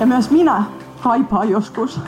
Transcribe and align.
Ja 0.00 0.06
myös 0.06 0.30
minä 0.30 0.64
kaipaan 1.02 1.50
joskus 1.50 2.00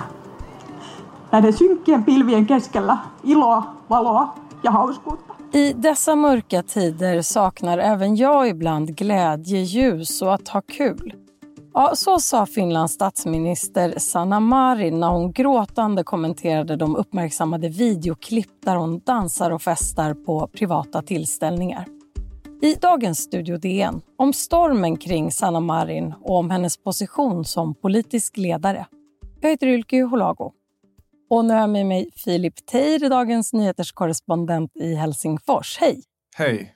näiden 1.32 1.52
synkkien 1.52 2.04
pilvien 2.04 2.46
keskellä 2.46 2.96
iloa, 3.24 3.76
valoa 3.90 4.34
ja 4.62 4.70
hauskuutta. 4.70 5.34
I 5.54 5.82
dessa 5.82 6.16
mörka 6.16 6.62
tider 6.62 7.22
saknar 7.22 7.78
även 7.78 8.16
jag 8.16 8.48
ibland 8.48 8.88
glädje, 8.88 9.62
ljus 9.62 10.22
och 10.22 10.34
att 10.34 10.48
ha 10.48 10.62
kul. 10.76 11.21
Ja, 11.74 11.92
så 11.94 12.18
sa 12.20 12.46
Finlands 12.46 12.92
statsminister 12.92 13.94
Sanna 13.98 14.40
Marin 14.40 15.00
när 15.00 15.08
hon 15.08 15.32
gråtande 15.32 16.04
kommenterade 16.04 16.76
de 16.76 16.96
uppmärksammade 16.96 17.68
videoklipp 17.68 18.50
där 18.64 18.76
hon 18.76 18.98
dansar 18.98 19.50
och 19.50 19.62
festar 19.62 20.14
på 20.14 20.46
privata 20.46 21.02
tillställningar. 21.02 21.86
I 22.62 22.74
dagens 22.74 23.18
Studio 23.18 23.56
DN 23.56 24.00
om 24.16 24.32
stormen 24.32 24.96
kring 24.96 25.32
Sanna 25.32 25.60
Marin 25.60 26.14
och 26.22 26.36
om 26.36 26.50
hennes 26.50 26.76
position 26.76 27.44
som 27.44 27.74
politisk 27.74 28.36
ledare. 28.36 28.86
Jag 29.40 29.50
heter 29.50 29.66
Ylke 29.66 30.02
Holago. 30.02 30.52
Och 31.30 31.44
nu 31.44 31.52
har 31.52 31.60
jag 31.60 31.70
med 31.70 31.86
mig 31.86 32.10
Filip 32.16 32.66
Teir, 32.66 33.10
Dagens 33.10 33.52
Nyheters 33.52 33.92
korrespondent 33.92 34.76
i 34.76 34.94
Helsingfors. 34.94 35.78
Hej! 35.80 36.02
Hej! 36.36 36.74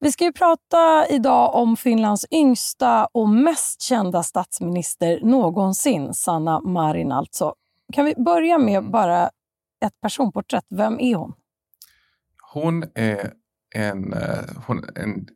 Vi 0.00 0.12
ska 0.12 0.24
ju 0.24 0.32
prata 0.32 1.06
idag 1.08 1.54
om 1.54 1.76
Finlands 1.76 2.26
yngsta 2.30 3.06
och 3.06 3.28
mest 3.28 3.82
kända 3.82 4.22
statsminister 4.22 5.20
någonsin, 5.22 6.14
Sanna 6.14 6.60
Marin 6.60 7.12
alltså. 7.12 7.54
Kan 7.92 8.04
vi 8.04 8.14
börja 8.14 8.58
med 8.58 8.78
mm. 8.78 8.90
bara 8.90 9.26
ett 9.84 10.00
personporträtt? 10.02 10.64
Vem 10.70 11.00
är 11.00 11.14
hon? 11.14 11.32
Hon 12.52 12.84
är 12.94 13.32
en, 13.74 14.12
eh, 14.12 14.44
hon, 14.66 14.84
en 14.94 15.26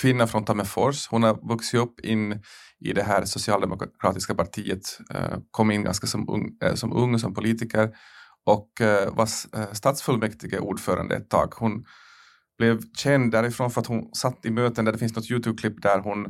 kvinna 0.00 0.26
från 0.26 0.44
Tammerfors. 0.44 1.08
Hon 1.08 1.22
har 1.22 1.48
vuxit 1.48 1.80
upp 1.80 2.00
in 2.00 2.42
i 2.80 2.92
det 2.92 3.02
här 3.02 3.24
socialdemokratiska 3.24 4.34
partiet, 4.34 4.98
eh, 5.14 5.38
kom 5.50 5.70
in 5.70 5.84
ganska 5.84 6.06
som 6.06 6.28
ung, 6.28 6.56
eh, 6.62 6.74
som, 6.74 6.92
ung 6.92 7.18
som 7.18 7.34
politiker 7.34 7.96
och 8.46 8.70
var 9.12 9.26
stadsfullmäktige 9.74 10.58
ordförande 10.58 11.16
ett 11.16 11.30
tag. 11.30 11.54
Hon 11.56 11.84
blev 12.60 12.80
känd 12.96 13.32
därifrån 13.32 13.70
för 13.70 13.80
att 13.80 13.86
hon 13.86 14.10
satt 14.12 14.44
i 14.44 14.50
möten 14.50 14.84
där 14.84 14.92
det 14.92 14.98
finns 14.98 15.16
något 15.16 15.30
Youtube-klipp 15.30 15.82
där 15.82 15.98
hon 15.98 16.26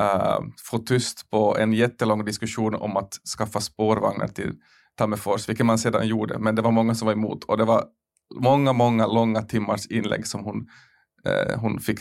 uh, 0.00 0.38
får 0.64 0.78
tyst 0.78 1.30
på 1.30 1.56
en 1.58 1.72
jättelång 1.72 2.24
diskussion 2.24 2.74
om 2.74 2.96
att 2.96 3.12
skaffa 3.38 3.60
spårvagnar 3.60 4.28
till 4.28 4.52
Tammerfors, 4.98 5.48
vilket 5.48 5.66
man 5.66 5.78
sedan 5.78 6.08
gjorde, 6.08 6.38
men 6.38 6.54
det 6.54 6.62
var 6.62 6.70
många 6.70 6.94
som 6.94 7.06
var 7.06 7.12
emot 7.12 7.44
och 7.44 7.58
det 7.58 7.64
var 7.64 7.84
många, 8.40 8.72
många 8.72 9.06
långa 9.06 9.42
timmars 9.42 9.86
inlägg 9.86 10.26
som 10.26 10.44
hon 10.44 10.68
eh, 11.26 11.60
hon 11.60 11.80
fick, 11.80 12.00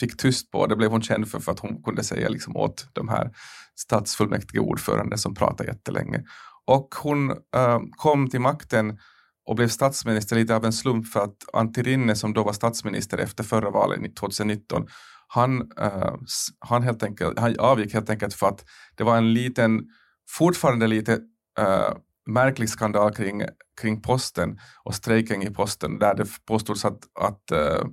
fick 0.00 0.16
tyst 0.16 0.50
på. 0.50 0.66
Det 0.66 0.76
blev 0.76 0.90
hon 0.90 1.02
känd 1.02 1.28
för, 1.28 1.40
för 1.40 1.52
att 1.52 1.60
hon 1.60 1.82
kunde 1.82 2.04
säga 2.04 2.28
liksom 2.28 2.56
åt 2.56 2.88
de 2.92 3.08
här 3.08 3.30
stadsfullmäktige 3.76 4.58
ordförande 4.58 5.18
som 5.18 5.34
pratade 5.34 5.70
jättelänge. 5.70 6.24
Och 6.66 6.94
hon 7.02 7.30
eh, 7.30 7.80
kom 7.96 8.30
till 8.30 8.40
makten 8.40 8.98
och 9.48 9.56
blev 9.56 9.68
statsminister 9.68 10.36
lite 10.36 10.56
av 10.56 10.64
en 10.64 10.72
slump 10.72 11.06
för 11.06 11.20
att 11.20 11.36
Antti 11.52 11.82
Rinne 11.82 12.14
som 12.14 12.34
då 12.34 12.44
var 12.44 12.52
statsminister 12.52 13.18
efter 13.18 13.44
förra 13.44 13.70
valet 13.70 14.16
2019 14.16 14.86
han, 15.28 15.62
uh, 15.62 16.14
han, 16.58 16.82
helt 16.82 17.02
enkelt, 17.02 17.38
han 17.38 17.58
avgick 17.58 17.94
helt 17.94 18.10
enkelt 18.10 18.34
för 18.34 18.48
att 18.48 18.64
det 18.96 19.04
var 19.04 19.16
en 19.16 19.32
liten, 19.32 19.84
fortfarande 20.30 20.86
lite 20.86 21.12
uh, 21.60 21.96
märklig 22.26 22.68
skandal 22.68 23.14
kring, 23.14 23.42
kring 23.80 24.02
posten 24.02 24.58
och 24.84 24.94
strejken 24.94 25.42
i 25.42 25.50
posten 25.50 25.98
där 25.98 26.14
det 26.14 26.26
påstods 26.46 26.84
att, 26.84 26.98
att 27.20 27.42
uh, 27.52 27.88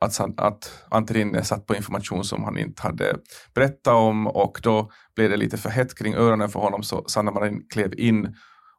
att, 0.00 0.40
att 0.40 0.84
Antti 0.90 1.42
satt 1.42 1.66
på 1.66 1.74
information 1.74 2.24
som 2.24 2.44
han 2.44 2.58
inte 2.58 2.82
hade 2.82 3.16
berättat 3.54 3.94
om 3.94 4.26
och 4.26 4.60
då 4.62 4.90
blev 5.16 5.30
det 5.30 5.36
lite 5.36 5.56
för 5.56 5.70
hett 5.70 5.98
kring 5.98 6.14
öronen 6.14 6.48
för 6.48 6.60
honom 6.60 6.82
så 6.82 7.04
Sanna 7.06 7.30
Marin 7.30 7.66
klev 7.68 7.98
in 7.98 8.34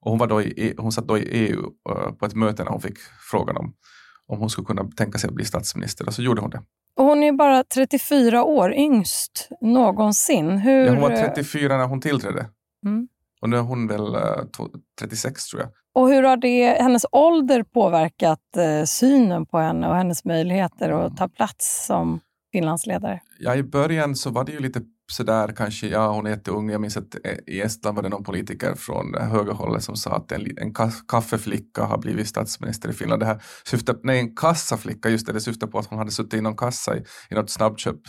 och 0.06 0.12
hon, 0.12 0.20
var 0.20 0.28
då 0.28 0.42
i, 0.42 0.74
hon 0.78 0.92
satt 0.92 1.08
då 1.08 1.18
i 1.18 1.22
EU 1.22 1.60
uh, 1.60 2.12
på 2.12 2.26
ett 2.26 2.36
möte 2.36 2.64
när 2.64 2.72
hon 2.72 2.82
fick 2.82 2.98
frågan 3.32 3.58
om, 3.58 3.74
om 4.28 4.40
hon 4.40 4.50
skulle 4.50 4.66
kunna 4.66 4.84
tänka 4.84 5.18
sig 5.18 5.28
att 5.28 5.34
bli 5.34 5.46
statsminister 5.46 6.08
och 6.08 6.14
så 6.14 6.22
gjorde 6.22 6.42
hon 6.42 6.50
det. 6.50 6.62
Och 6.96 7.06
hon 7.06 7.24
är 7.24 7.32
bara 7.32 7.64
34 7.64 8.44
år, 8.44 8.74
yngst 8.74 9.50
någonsin. 9.62 10.58
Hur... 10.58 10.86
Ja, 10.86 10.92
hon 10.92 11.02
var 11.02 11.10
34 11.10 11.78
när 11.78 11.86
hon 11.86 12.02
tillträdde. 12.02 12.50
Mm. 12.86 13.08
Och 13.42 13.50
nu 13.50 13.58
är 13.58 13.62
hon 13.62 13.88
väl 13.88 14.16
uh, 14.16 14.22
eh, 14.22 14.66
36 15.00 15.46
tror 15.46 15.62
jag. 15.62 15.72
Och 15.94 16.10
hur 16.10 16.24
har 16.24 16.38
det, 16.38 16.82
hennes 16.82 17.06
ålder 17.12 17.64
påverkat 17.64 18.58
eh, 18.58 18.84
synen 18.86 19.46
på 19.46 19.58
henne 19.58 19.88
och 19.88 19.96
hennes 19.96 20.26
möjligheter 20.26 20.90
att 20.90 21.18
ta 21.18 21.28
plats 21.28 21.86
som 21.86 22.20
Finlandsledare? 22.52 23.22
Ja, 23.40 23.56
i 23.56 23.64
början 23.64 24.16
så 24.16 24.30
var 24.30 24.44
det 24.44 24.52
ju 24.52 24.60
lite 24.60 24.82
sådär 25.12 25.54
kanske, 25.56 25.88
ja 25.88 26.14
hon 26.14 26.26
är 26.26 26.30
jätteung. 26.30 26.70
Jag 26.70 26.82
minns 26.82 26.98
att 26.98 27.16
eh, 27.24 27.38
i 27.48 27.62
Estland 27.62 27.96
var 27.96 28.04
det 28.04 28.10
någon 28.10 28.24
politiker 28.24 28.76
från 28.76 29.16
högerhållet 29.16 29.84
som 29.84 29.96
sa 29.96 30.16
att 30.16 30.32
en, 30.32 30.58
en 30.58 30.74
kaffeflicka 31.08 31.84
har 31.84 31.98
blivit 31.98 32.28
statsminister 32.28 32.90
i 32.90 32.94
Finland. 32.94 33.22
Det 33.22 33.26
här 33.26 33.42
syftar, 33.66 33.98
nej, 34.04 34.20
en 34.20 34.36
kassaflicka, 34.36 35.10
just 35.10 35.28
det, 35.28 35.34
det 35.34 35.42
syftar 35.42 35.68
på 35.68 35.80
att 35.80 35.86
hon 35.86 35.98
hade 35.98 36.12
suttit 36.12 36.34
i 36.34 36.42
någon 36.42 36.58
kassa 36.58 36.98
i, 36.98 37.04
i 37.30 37.36
något 37.36 37.50
snabbköp 37.50 38.00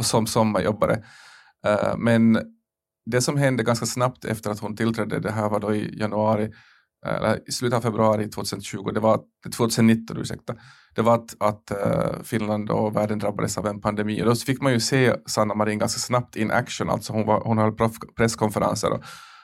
som 0.00 0.26
sommarjobbare. 0.26 1.04
Uh, 1.66 1.96
men 1.98 2.38
det 3.06 3.22
som 3.22 3.36
hände 3.36 3.62
ganska 3.62 3.86
snabbt 3.86 4.24
efter 4.24 4.50
att 4.50 4.60
hon 4.60 4.76
tillträdde, 4.76 5.20
det 5.20 5.32
här 5.32 5.48
var 5.48 5.60
då 5.60 5.74
i 5.74 5.98
januari 5.98 6.52
eller 7.06 7.48
i 7.48 7.52
slutet 7.52 7.76
av 7.76 7.80
februari 7.80 8.30
2020, 8.30 8.90
det 8.94 9.00
var 9.00 9.20
2019 9.56 10.16
ursäkta, 10.16 10.54
det 10.94 11.02
var 11.02 11.14
att, 11.14 11.36
att 11.40 11.70
eh, 11.70 12.22
Finland 12.22 12.70
och 12.70 12.96
världen 12.96 13.18
drabbades 13.18 13.58
av 13.58 13.66
en 13.66 13.80
pandemi. 13.80 14.22
Och 14.22 14.26
då 14.26 14.34
fick 14.34 14.62
man 14.62 14.72
ju 14.72 14.80
se 14.80 15.14
Sanna 15.26 15.54
Marin 15.54 15.78
ganska 15.78 15.98
snabbt 15.98 16.36
in 16.36 16.50
action, 16.50 16.90
alltså 16.90 17.12
hon, 17.12 17.26
var, 17.26 17.40
hon 17.40 17.58
höll 17.58 17.72
presskonferenser. 18.16 18.90
Och, 18.90 19.00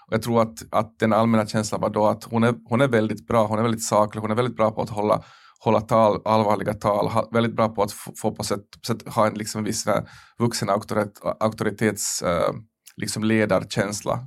och 0.06 0.12
jag 0.12 0.22
tror 0.22 0.42
att, 0.42 0.58
att 0.70 0.98
den 0.98 1.12
allmänna 1.12 1.46
känslan 1.46 1.80
var 1.80 1.90
då 1.90 2.06
att 2.06 2.24
hon 2.24 2.44
är, 2.44 2.54
hon 2.64 2.80
är 2.80 2.88
väldigt 2.88 3.26
bra, 3.26 3.46
hon 3.46 3.58
är 3.58 3.62
väldigt 3.62 3.84
saklig, 3.84 4.20
hon 4.20 4.30
är 4.30 4.34
väldigt 4.34 4.56
bra 4.56 4.70
på 4.70 4.82
att 4.82 4.90
hålla, 4.90 5.22
hålla 5.60 5.80
tal, 5.80 6.20
allvarliga 6.24 6.74
tal, 6.74 7.08
ha, 7.08 7.28
väldigt 7.32 7.56
bra 7.56 7.68
på 7.68 7.82
att 7.82 7.92
få 7.92 8.32
på 8.32 8.44
sätt, 8.44 8.64
sätt 8.86 9.08
ha 9.14 9.26
en 9.26 9.34
liksom 9.34 9.64
viss 9.64 9.86
eh, 9.86 10.02
vuxen 10.38 10.70
auktoritet, 10.70 11.20
auktoritets 11.40 12.22
uh, 12.22 12.60
liksom 12.96 13.24
ledarkänsla. 13.24 14.18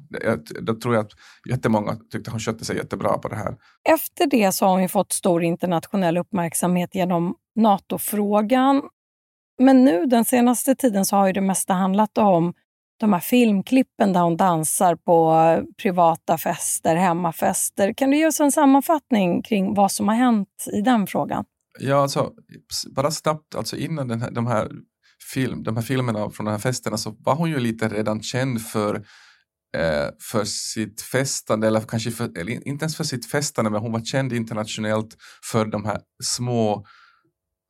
Då 0.62 0.75
tror 0.75 0.96
jag 0.96 1.06
att 1.06 1.12
jättemånga 1.50 1.97
tyckte 2.12 2.31
hon 2.31 2.40
skötte 2.40 2.66
sig 2.66 2.78
jättebra 2.78 3.18
på 3.18 3.28
det 3.28 3.35
här. 3.35 3.56
Efter 3.90 4.28
det 4.28 4.52
så 4.52 4.66
har 4.66 4.80
hon 4.80 4.90
fått 4.90 5.13
stor 5.13 5.44
internationell 5.44 6.18
uppmärksamhet 6.18 6.96
genom 6.96 7.35
NATO-frågan. 7.56 8.81
Men 9.59 9.85
nu 9.85 10.06
den 10.06 10.25
senaste 10.25 10.75
tiden 10.75 11.06
så 11.06 11.16
har 11.16 11.28
ju 11.28 11.34
det 11.34 11.41
mesta 11.41 11.74
handlat 11.74 12.18
om 12.18 12.53
de 13.00 13.13
här 13.13 13.19
filmklippen 13.19 14.13
där 14.13 14.22
hon 14.22 14.38
dansar 14.38 14.96
på 14.96 15.36
privata 15.81 16.38
fester, 16.38 16.96
hemmafester. 16.96 17.94
Kan 17.94 18.12
du 18.12 18.18
ge 18.18 18.28
oss 18.28 18.40
en 18.40 18.51
sammanfattning 18.51 19.41
kring 19.41 19.74
vad 19.74 19.91
som 19.91 20.07
har 20.07 20.16
hänt 20.16 20.66
i 20.74 20.81
den 20.81 21.07
frågan? 21.07 21.46
Ja, 21.80 22.01
alltså, 22.01 22.31
bara 22.96 23.12
snabbt, 23.12 23.56
alltså 23.56 23.75
innan 23.75 24.07
den 24.07 24.22
här, 24.22 24.31
de 24.31 24.47
här 24.47 24.72
film, 25.34 25.63
de 25.63 25.75
här 25.75 25.84
filmerna 25.84 26.29
från 26.29 26.45
de 26.45 26.51
här 26.51 26.59
festerna 26.59 26.97
så 26.97 27.16
var 27.19 27.35
hon 27.35 27.50
ju 27.50 27.59
lite 27.59 27.88
redan 27.88 28.22
känd 28.22 28.62
för, 28.62 28.95
eh, 29.78 30.09
för 30.31 30.45
sitt 30.45 31.01
festande, 31.01 31.67
eller 31.67 31.81
kanske 31.81 32.12
för, 32.12 32.38
eller 32.38 32.67
inte 32.67 32.84
ens 32.84 32.95
för 32.95 33.03
sitt 33.03 33.25
festande, 33.25 33.72
men 33.72 33.81
hon 33.81 33.91
var 33.91 34.01
känd 34.01 34.34
internationellt 34.34 35.16
för 35.51 35.66
de 35.66 35.85
här 35.85 36.00
små 36.23 36.85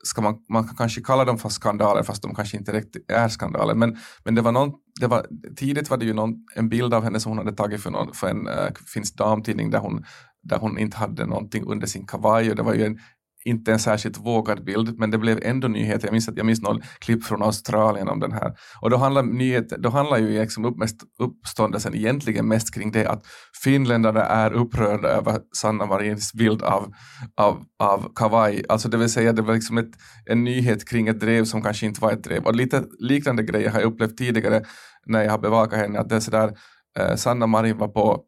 ska 0.04 0.22
man, 0.22 0.36
man 0.50 0.68
kan 0.68 0.76
kanske 0.76 1.02
kalla 1.02 1.26
dem 1.26 1.38
för 1.38 1.50
skandaler 1.50 2.04
fast 2.04 2.22
de 2.22 2.36
kanske 2.36 2.58
inte 2.58 2.72
riktigt 2.72 3.12
är 3.12 3.30
skandaler. 3.30 3.76
Men, 3.76 3.98
men 4.24 4.36
det 4.36 4.42
var 4.42 4.52
någon, 4.52 4.74
det 5.00 5.08
var, 5.08 5.26
tidigt 5.56 5.90
var 5.90 5.98
det 5.98 6.06
ju 6.06 6.14
någon, 6.14 6.34
en 6.56 6.70
bild 6.70 6.94
av 6.94 7.04
henne 7.04 7.20
som 7.20 7.30
hon 7.30 7.38
hade 7.38 7.58
tagit 7.58 7.82
för, 7.82 7.92
någon, 7.92 8.14
för 8.14 8.30
en 8.30 8.48
äh, 8.48 8.72
finsk 8.94 9.16
damtidning 9.16 9.70
där 9.70 9.80
hon, 9.80 10.04
där 10.44 10.58
hon 10.58 10.78
inte 10.78 10.98
hade 10.98 11.26
någonting 11.26 11.64
under 11.66 11.88
sin 11.88 12.08
kavaj 12.08 12.50
och 12.50 12.56
det 12.56 12.64
var 12.64 12.74
ju 12.74 12.86
en 12.86 13.00
inte 13.46 13.72
en 13.72 13.80
särskilt 13.80 14.18
vågad 14.18 14.64
bild, 14.64 15.00
men 15.00 15.12
det 15.12 15.18
blev 15.18 15.40
ändå 15.44 15.68
nyheter. 15.68 16.08
Jag 16.08 16.12
minns, 16.12 16.30
att 16.30 16.38
jag 16.38 16.46
minns 16.46 16.62
någon 16.62 16.82
klipp 17.00 17.24
från 17.24 17.44
Australien 17.44 18.08
om 18.08 18.20
den 18.20 18.32
här. 18.32 18.54
Och 18.82 18.90
då 18.90 18.98
handlar, 18.98 19.24
nyhet, 19.24 19.70
då 19.70 19.90
handlar 19.90 20.18
ju 20.18 20.40
liksom 20.40 20.66
upp, 20.66 20.78
mest, 20.78 21.04
uppståndelsen 21.20 21.96
egentligen 21.96 22.48
mest 22.48 22.74
kring 22.74 22.92
det 22.92 23.06
att 23.06 23.26
finländarna 23.64 24.22
är 24.26 24.54
upprörda 24.54 25.08
över 25.08 25.40
Sanna 25.58 25.86
Marins 25.86 26.34
bild 26.34 26.62
av, 26.62 26.94
av, 27.38 27.64
av 27.80 28.12
kavaj. 28.16 28.64
Alltså 28.70 28.90
det 28.90 28.98
vill 28.98 29.10
säga, 29.10 29.34
det 29.34 29.42
var 29.42 29.54
liksom 29.54 29.78
ett, 29.78 29.92
en 30.26 30.44
nyhet 30.44 30.90
kring 30.90 31.08
ett 31.08 31.20
drev 31.20 31.46
som 31.46 31.62
kanske 31.62 31.86
inte 31.86 32.02
var 32.02 32.12
ett 32.12 32.24
drev. 32.24 32.46
Och 32.46 32.56
lite 32.56 32.84
liknande 33.00 33.44
grejer 33.44 33.70
har 33.70 33.80
jag 33.80 33.94
upplevt 33.94 34.18
tidigare 34.18 34.64
när 35.06 35.24
jag 35.24 35.32
har 35.32 35.40
bevakat 35.40 35.80
henne, 35.80 36.00
att 36.00 36.10
det 36.10 36.16
är 36.16 36.20
sådär, 36.20 36.54
eh, 37.00 37.16
Sanna 37.16 37.48
Marin 37.48 37.78
var 37.78 37.88
på 37.88 38.26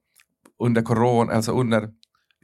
under 0.64 0.82
corona, 0.82 1.34
alltså 1.34 1.52
under 1.52 1.90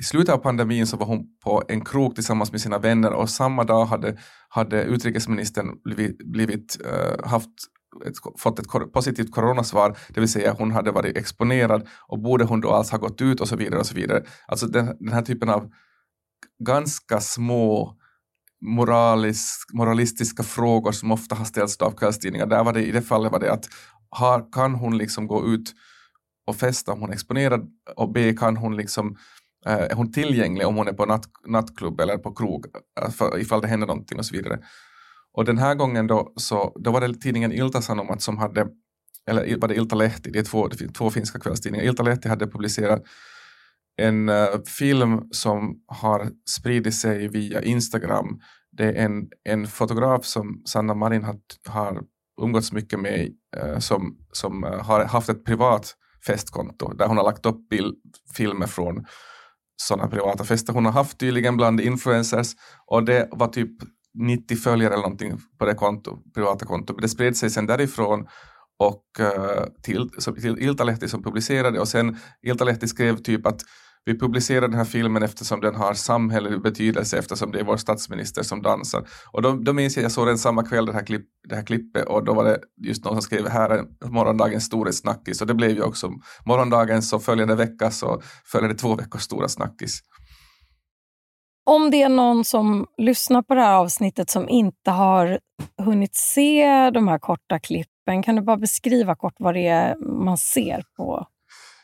i 0.01 0.03
slutet 0.03 0.33
av 0.33 0.37
pandemin 0.37 0.87
så 0.87 0.97
var 0.97 1.05
hon 1.05 1.25
på 1.43 1.63
en 1.67 1.85
krok 1.85 2.15
tillsammans 2.15 2.51
med 2.51 2.61
sina 2.61 2.77
vänner 2.77 3.13
och 3.13 3.29
samma 3.29 3.63
dag 3.63 3.85
hade, 3.85 4.17
hade 4.49 4.83
utrikesministern 4.83 5.81
blivit, 5.83 6.31
blivit 6.31 6.77
uh, 6.85 7.27
haft 7.27 7.49
ett, 8.05 8.13
fått 8.37 8.59
ett 8.59 8.93
positivt 8.93 9.31
coronasvar, 9.31 9.97
det 10.09 10.19
vill 10.19 10.31
säga 10.31 10.55
hon 10.59 10.71
hade 10.71 10.91
varit 10.91 11.17
exponerad 11.17 11.87
och 12.07 12.19
borde 12.19 12.43
hon 12.43 12.61
då 12.61 12.71
alls 12.71 12.91
ha 12.91 12.97
gått 12.97 13.21
ut 13.21 13.41
och 13.41 13.47
så 13.47 13.55
vidare 13.55 13.79
och 13.79 13.85
så 13.85 13.95
vidare. 13.95 14.23
Alltså 14.47 14.67
den, 14.67 14.85
den 14.99 15.13
här 15.13 15.21
typen 15.21 15.49
av 15.49 15.71
ganska 16.65 17.19
små 17.19 17.97
moralisk, 18.61 19.73
moralistiska 19.73 20.43
frågor 20.43 20.91
som 20.91 21.11
ofta 21.11 21.35
har 21.35 21.45
ställts 21.45 21.77
av 21.77 21.91
kvällstidningar. 21.91 22.45
Där 22.45 22.63
var 22.63 22.73
det, 22.73 22.85
I 22.85 22.91
det 22.91 23.01
fallet 23.01 23.31
var 23.31 23.39
det 23.39 23.53
att 23.53 23.69
har, 24.09 24.51
kan 24.51 24.75
hon 24.75 24.97
liksom 24.97 25.27
gå 25.27 25.45
ut 25.45 25.73
och 26.47 26.55
festa 26.55 26.91
om 26.91 27.01
hon 27.01 27.09
är 27.09 27.13
exponerad 27.13 27.67
och 27.95 28.11
B 28.11 28.33
kan 28.33 28.57
hon 28.57 28.75
liksom 28.75 29.17
Eh, 29.65 29.73
är 29.73 29.95
hon 29.95 30.11
tillgänglig 30.11 30.67
om 30.67 30.75
hon 30.75 30.87
är 30.87 30.93
på 30.93 31.05
natt, 31.05 31.25
nattklubb 31.47 31.99
eller 31.99 32.17
på 32.17 32.35
krog 32.35 32.65
eh, 33.01 33.09
för, 33.09 33.39
ifall 33.39 33.61
det 33.61 33.67
händer 33.67 33.87
någonting 33.87 34.19
och 34.19 34.25
så 34.25 34.35
vidare. 34.35 34.59
Och 35.33 35.45
den 35.45 35.57
här 35.57 35.75
gången 35.75 36.07
då, 36.07 36.33
så, 36.35 36.73
då 36.79 36.91
var 36.91 37.01
det 37.01 37.13
tidningen 37.13 37.51
Ilta-Sanomat 37.51 38.21
som 38.21 38.37
hade, 38.37 38.67
eller 39.29 39.57
var 39.57 39.67
det 39.67 39.75
Iltalehti, 39.75 40.31
det 40.31 40.39
är 40.39 40.43
två, 40.43 40.69
två 40.97 41.09
finska 41.09 41.39
kvällstidningar, 41.39 41.85
Iltalehti 41.85 42.29
hade 42.29 42.47
publicerat 42.47 43.03
en 43.97 44.29
uh, 44.29 44.63
film 44.77 45.21
som 45.31 45.83
har 45.87 46.29
spridit 46.49 46.95
sig 46.95 47.27
via 47.27 47.61
Instagram. 47.61 48.39
Det 48.71 48.83
är 48.83 49.05
en, 49.05 49.27
en 49.43 49.67
fotograf 49.67 50.25
som 50.25 50.61
Sanna 50.65 50.93
Marin 50.93 51.23
har, 51.23 51.35
har 51.67 52.03
umgåtts 52.41 52.71
mycket 52.71 52.99
med 52.99 53.29
uh, 53.63 53.79
som, 53.79 54.17
som 54.31 54.63
uh, 54.63 54.81
har 54.81 55.05
haft 55.05 55.29
ett 55.29 55.45
privat 55.45 55.95
festkonto 56.27 56.93
där 56.93 57.07
hon 57.07 57.17
har 57.17 57.23
lagt 57.23 57.45
upp 57.45 57.69
bild, 57.69 57.95
filmer 58.37 58.67
från 58.67 59.05
sådana 59.77 60.09
privata 60.09 60.43
fester 60.43 60.73
hon 60.73 60.85
har 60.85 60.91
haft 60.91 61.17
tydligen 61.17 61.57
bland 61.57 61.81
influencers 61.81 62.55
och 62.85 63.03
det 63.03 63.27
var 63.31 63.47
typ 63.47 63.71
90 64.13 64.57
följare 64.57 64.93
eller 64.93 65.03
någonting 65.03 65.37
på 65.59 65.65
det 65.65 65.73
konto, 65.73 66.19
privata 66.33 66.65
kontot. 66.65 67.01
Det 67.01 67.09
spred 67.09 67.37
sig 67.37 67.49
sen 67.49 67.65
därifrån 67.65 68.27
och 68.79 69.03
uh, 69.19 69.65
till, 69.83 70.09
till 70.41 70.59
Iltalehti 70.59 71.07
som 71.07 71.23
publicerade 71.23 71.79
och 71.79 71.87
sen 71.87 72.17
Iltalehti 72.41 72.87
skrev 72.87 73.17
typ 73.17 73.45
att 73.45 73.61
vi 74.07 74.19
publicerar 74.19 74.61
den 74.61 74.73
här 74.77 74.85
filmen 74.85 75.23
eftersom 75.23 75.61
den 75.61 75.75
har 75.75 75.93
samhällelig 75.93 76.61
betydelse 76.61 77.17
eftersom 77.17 77.51
det 77.51 77.59
är 77.59 77.63
vår 77.63 77.77
statsminister 77.77 78.43
som 78.43 78.61
dansar. 78.61 79.07
Och 79.31 79.41
då, 79.41 79.51
då 79.51 79.73
minns 79.73 79.95
jag, 79.95 80.03
jag 80.03 80.11
såg 80.11 80.27
den 80.27 80.37
samma 80.37 80.63
kväll 80.63 80.85
det 80.85 80.93
här, 80.93 81.05
klipp, 81.05 81.25
det 81.49 81.55
här 81.55 81.63
klippet 81.63 82.05
och 82.07 82.25
då 82.25 82.33
var 82.33 82.43
det 82.43 82.59
just 82.77 83.05
någon 83.05 83.13
som 83.13 83.21
skrev 83.21 83.47
här 83.47 83.69
är 83.69 84.09
morgondagens 84.09 84.63
stora 84.63 84.91
snackis 84.91 85.41
och 85.41 85.47
det 85.47 85.53
blev 85.53 85.69
ju 85.69 85.81
också 85.81 86.11
morgondagens 86.45 87.13
och 87.13 87.23
följande 87.23 87.55
vecka 87.55 87.91
så 87.91 88.21
följde 88.45 88.75
två 88.75 88.95
veckors 88.95 89.21
stora 89.21 89.47
snackis. 89.47 89.99
Om 91.65 91.91
det 91.91 92.01
är 92.01 92.09
någon 92.09 92.45
som 92.45 92.85
lyssnar 92.97 93.41
på 93.41 93.55
det 93.55 93.61
här 93.61 93.75
avsnittet 93.75 94.29
som 94.29 94.49
inte 94.49 94.91
har 94.91 95.39
hunnit 95.81 96.15
se 96.15 96.89
de 96.89 97.07
här 97.07 97.19
korta 97.19 97.59
klippen, 97.59 98.23
kan 98.23 98.35
du 98.35 98.41
bara 98.41 98.57
beskriva 98.57 99.15
kort 99.15 99.35
vad 99.37 99.53
det 99.53 99.67
är 99.67 99.95
man 100.23 100.37
ser 100.37 100.83
på 100.97 101.27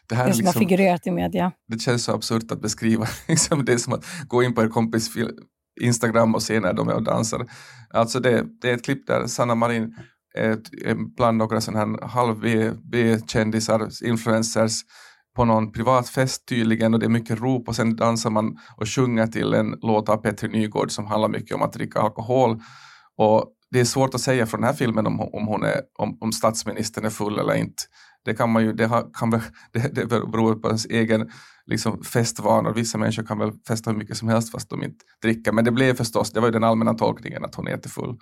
det, 0.10 0.16
här 0.16 0.28
det 0.28 0.34
som 0.34 0.38
liksom, 0.38 0.62
har 0.62 0.68
figurerat 0.68 1.08
i 1.08 1.12
media? 1.12 1.52
Det 1.68 1.80
känns 1.80 2.04
så 2.04 2.14
absurt 2.14 2.52
att 2.52 2.62
beskriva. 2.62 3.08
Liksom, 3.28 3.66
det 3.66 3.74
är 3.74 3.78
som 3.78 3.94
att 3.94 4.06
gå 4.28 4.44
in 4.44 4.56
på 4.56 4.62
en 4.62 4.70
kompis 4.70 5.10
Instagram 5.82 6.36
och 6.36 6.44
se 6.44 6.60
när 6.60 6.74
de 6.74 6.90
är 6.90 6.94
och 6.94 7.04
dansar. 7.04 7.46
Alltså 7.90 8.20
det, 8.20 8.46
det 8.62 8.70
är 8.70 8.74
ett 8.74 8.86
klipp 8.86 9.08
där 9.08 9.28
Sanna 9.28 9.56
Marin 9.56 9.96
är 10.36 10.96
bland 11.16 11.38
några 11.38 11.62
sådana 11.62 11.80
här 11.80 12.08
halv-B-kändisar, 12.08 13.90
influencers, 14.06 14.82
på 15.36 15.46
någon 15.46 15.72
privat 15.72 16.10
fest 16.10 16.48
tydligen 16.48 16.94
och 16.94 17.00
det 17.00 17.06
är 17.06 17.10
mycket 17.10 17.40
rop 17.40 17.68
och 17.68 17.76
sen 17.76 17.96
dansar 17.96 18.30
man 18.30 18.58
och 18.78 18.90
sjunger 18.90 19.28
till 19.28 19.54
en 19.54 19.76
låt 19.82 20.10
av 20.10 20.18
Petri 20.18 20.50
Nygård 20.50 20.92
som 20.92 21.06
handlar 21.06 21.30
mycket 21.30 21.56
om 21.56 21.62
att 21.62 21.74
dricka 21.74 22.00
alkohol. 22.00 22.62
Och 23.18 23.46
det 23.72 23.80
är 23.80 23.86
svårt 23.86 24.16
att 24.16 24.22
säga 24.22 24.46
från 24.46 24.62
den 24.62 24.68
här 24.68 24.76
filmen 24.76 25.08
om, 25.08 25.20
om, 25.20 25.48
hon 25.48 25.64
är, 25.64 25.82
om, 26.00 26.18
om 26.22 26.32
statsministern 26.32 27.06
är 27.06 27.10
full 27.10 27.40
eller 27.40 27.56
inte. 27.56 27.84
Det 28.26 28.34
kan 28.34 28.50
man 28.50 28.64
ju, 28.64 28.74
det, 28.74 28.86
har, 28.86 29.14
kan 29.14 29.30
det, 29.74 29.96
det 29.96 30.08
beror 30.08 30.56
på 30.56 30.68
ens 30.68 30.86
egen 30.86 31.32
liksom, 31.66 32.04
festvanor. 32.04 32.74
Vissa 32.74 32.98
människor 32.98 33.24
kan 33.24 33.40
väl 33.40 33.52
festa 33.68 33.92
hur 33.92 33.98
mycket 33.98 34.18
som 34.18 34.28
helst 34.28 34.52
fast 34.52 34.70
de 34.70 34.84
inte 34.84 35.06
dricker. 35.22 35.52
Men 35.52 35.66
det 35.66 35.72
blev 35.72 35.96
förstås, 35.96 36.32
det 36.32 36.40
var 36.40 36.48
ju 36.48 36.52
den 36.52 36.64
allmänna 36.64 36.94
tolkningen 36.94 37.46
att 37.46 37.56
hon 37.56 37.68
är 37.68 37.72
jättefull. 37.72 38.18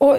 Och 0.00 0.18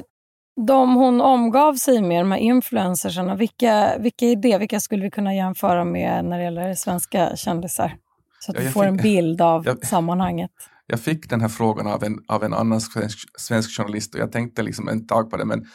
de 0.68 0.96
hon 0.96 1.22
omgav 1.22 1.74
sig 1.76 2.02
med, 2.02 2.22
de 2.22 2.32
här 2.32 2.40
influencersarna, 2.40 3.36
vilka, 3.36 3.98
vilka 4.00 4.26
är 4.26 4.36
det? 4.36 4.58
Vilka 4.58 4.80
skulle 4.80 5.04
vi 5.04 5.12
kunna 5.12 5.36
jämföra 5.36 5.86
med 5.86 6.26
när 6.26 6.38
det 6.38 6.44
gäller 6.44 6.74
svenska 6.74 7.36
kändisar? 7.36 7.98
Så 8.40 8.52
att 8.52 8.58
ja, 8.58 8.64
vi 8.64 8.70
får 8.70 8.84
fick, 8.84 8.90
en 8.90 8.98
bild 8.98 9.42
av 9.42 9.66
jag, 9.66 9.86
sammanhanget. 9.86 10.52
Jag 10.88 11.00
fick 11.00 11.30
den 11.30 11.42
här 11.42 11.48
frågan 11.48 11.88
av 11.88 12.04
en, 12.04 12.20
av 12.28 12.44
en 12.44 12.54
annan 12.54 12.82
svensk, 12.82 13.40
svensk 13.40 13.78
journalist 13.78 14.16
och 14.16 14.22
jag 14.22 14.32
tänkte 14.32 14.64
liksom 14.64 14.88
en 14.88 15.08
tag 15.08 15.30
på 15.32 15.38
det 15.38 15.46
men 15.46 15.66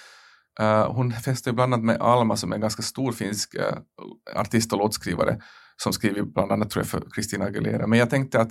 uh, 0.61 0.93
hon 0.93 1.13
fäster 1.13 1.53
bland 1.53 1.75
annat 1.75 1.85
med 1.85 2.01
Alma 2.01 2.37
som 2.37 2.53
är 2.53 2.55
en 2.55 2.61
ganska 2.61 2.83
stor 2.83 3.13
finsk 3.13 3.55
uh, 3.55 3.63
artist 4.37 4.73
och 4.73 4.79
låtskrivare 4.79 5.41
som 5.83 5.93
skriver 5.93 6.23
bland 6.23 6.53
annat 6.53 6.71
tror 6.71 6.81
jag 6.81 6.89
för 6.89 7.03
Christina 7.15 7.45
Aguilera. 7.45 7.87
Men 7.87 7.99
jag 7.99 8.11
tänkte 8.11 8.41
att 8.41 8.51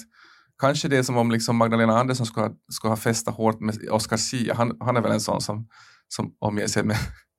kanske 0.62 0.88
det 0.88 0.98
är 0.98 1.04
som 1.04 1.18
om 1.18 1.32
liksom 1.32 1.56
Magdalena 1.56 2.00
Andersson 2.00 2.26
skulle, 2.26 2.52
skulle 2.70 2.92
ha 2.92 2.98
festat 2.98 3.36
hårt 3.36 3.60
med 3.60 3.90
Oscar 3.90 4.18
Sia. 4.18 4.54
Han, 4.54 4.78
han 4.80 4.98
är 4.98 5.02
väl 5.02 5.12
en 5.12 5.22
sån 5.22 5.42
som 5.42 5.68
som 6.14 6.36
omger 6.40 6.68
sig 6.68 6.84
med, 6.84 6.98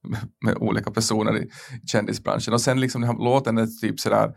med, 0.08 0.20
med, 0.44 0.56
olika 0.56 0.90
personer 0.90 1.36
i 1.36 1.50
kändisbranschen. 1.86 2.54
Och 2.54 2.60
sen 2.60 2.80
liksom 2.80 3.00
den 3.00 3.10
här 3.10 3.24
låten 3.24 3.58
är 3.58 3.66
typ 3.66 4.00
sådär 4.00 4.34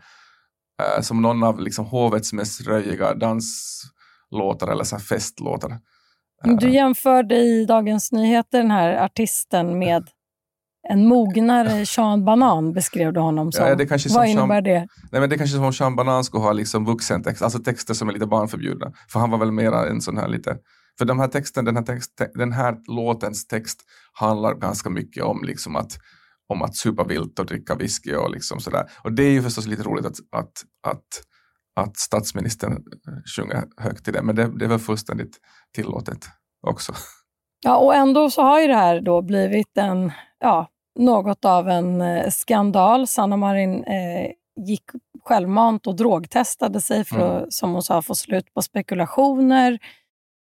äh, 0.82 1.02
som 1.02 1.22
någon 1.22 1.42
av 1.42 1.60
liksom 1.60 1.86
hovets 1.86 2.32
mest 2.32 2.60
röjiga 2.60 3.14
danslåtar 3.14 4.68
eller 4.72 4.84
så 4.84 4.98
festlåtar. 4.98 5.78
Du 6.44 6.70
jämförde 6.70 7.36
i 7.36 7.64
Dagens 7.64 8.12
Nyheter 8.12 8.58
den 8.58 8.70
här 8.70 9.04
artisten 9.04 9.78
med 9.78 10.08
en 10.88 11.06
mognare 11.06 11.86
Sean 11.86 12.24
Banan 12.24 12.72
beskrev 12.72 13.12
du 13.12 13.20
honom 13.20 13.52
som. 13.52 13.66
Ja, 13.66 13.74
det 13.74 13.86
kanske 13.86 14.08
Vad 14.08 14.28
innebär 14.28 14.46
Sean, 14.46 14.64
det? 14.64 14.78
Nej, 15.12 15.20
men 15.20 15.30
det 15.30 15.36
är 15.36 15.38
kanske 15.38 15.56
som 15.56 15.64
om 15.64 15.72
Sean 15.72 15.96
Banan 15.96 16.24
skulle 16.24 16.42
ha 16.42 16.52
liksom 16.52 16.84
vuxentext, 16.84 17.42
alltså 17.42 17.58
texter 17.58 17.94
som 17.94 18.08
är 18.08 18.12
lite 18.12 18.26
barnförbjudna. 18.26 18.92
För 19.08 19.20
han 19.20 19.30
var 19.30 19.38
väl 19.38 19.52
mera 19.52 19.88
en 19.88 20.00
sån 20.00 20.16
här 20.16 20.28
lite 20.28 20.56
för 20.98 21.04
de 21.04 21.18
här 21.18 21.28
texten, 21.28 21.64
den, 21.64 21.76
här 21.76 21.82
text, 21.82 22.22
den 22.34 22.52
här 22.52 22.76
låtens 22.86 23.46
text 23.46 23.80
handlar 24.12 24.54
ganska 24.54 24.90
mycket 24.90 25.24
om, 25.24 25.44
liksom 25.44 25.76
att, 25.76 25.98
om 26.48 26.62
att 26.62 26.76
supa 26.76 27.04
vilt 27.04 27.38
och 27.38 27.46
dricka 27.46 27.74
whisky 27.74 28.14
och 28.14 28.30
liksom 28.30 28.60
sådär. 28.60 28.90
Och 29.02 29.12
det 29.12 29.22
är 29.22 29.30
ju 29.30 29.42
förstås 29.42 29.66
lite 29.66 29.82
roligt 29.82 30.06
att, 30.06 30.18
att, 30.32 30.64
att, 30.86 31.06
att 31.76 31.96
statsministern 31.96 32.84
sjunger 33.36 33.64
högt 33.76 34.08
i 34.08 34.10
det, 34.10 34.22
men 34.22 34.36
det, 34.36 34.58
det 34.58 34.64
är 34.64 34.68
väl 34.68 34.78
fullständigt 34.78 35.36
tillåtet 35.74 36.28
också. 36.66 36.92
Ja, 37.64 37.76
och 37.76 37.94
ändå 37.94 38.30
så 38.30 38.42
har 38.42 38.60
ju 38.60 38.66
det 38.66 38.74
här 38.74 39.00
då 39.00 39.22
blivit 39.22 39.78
en, 39.78 40.12
ja, 40.40 40.68
något 40.96 41.44
av 41.44 41.68
en 41.68 42.00
eh, 42.00 42.30
skandal. 42.30 43.06
Sanna 43.06 43.36
Marin 43.36 43.84
eh, 43.84 44.30
gick 44.66 44.84
självmant 45.24 45.86
och 45.86 45.96
drogtestade 45.96 46.80
sig 46.80 47.04
för 47.04 47.20
att, 47.20 47.38
mm. 47.38 47.50
som 47.50 47.72
hon 47.72 47.82
sa, 47.82 48.02
få 48.02 48.14
slut 48.14 48.54
på 48.54 48.62
spekulationer 48.62 49.78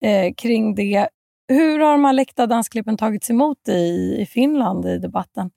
eh, 0.04 0.34
kring 0.34 0.74
det. 0.74 1.08
Hur 1.48 1.78
har 1.78 1.92
de 1.92 2.04
här 2.04 2.12
läckta 2.12 2.46
dansklippen 2.46 2.96
tagits 2.96 3.30
emot 3.30 3.68
i, 3.68 4.16
i 4.18 4.26
Finland 4.26 4.86
i 4.86 4.98
debatten? 4.98 5.50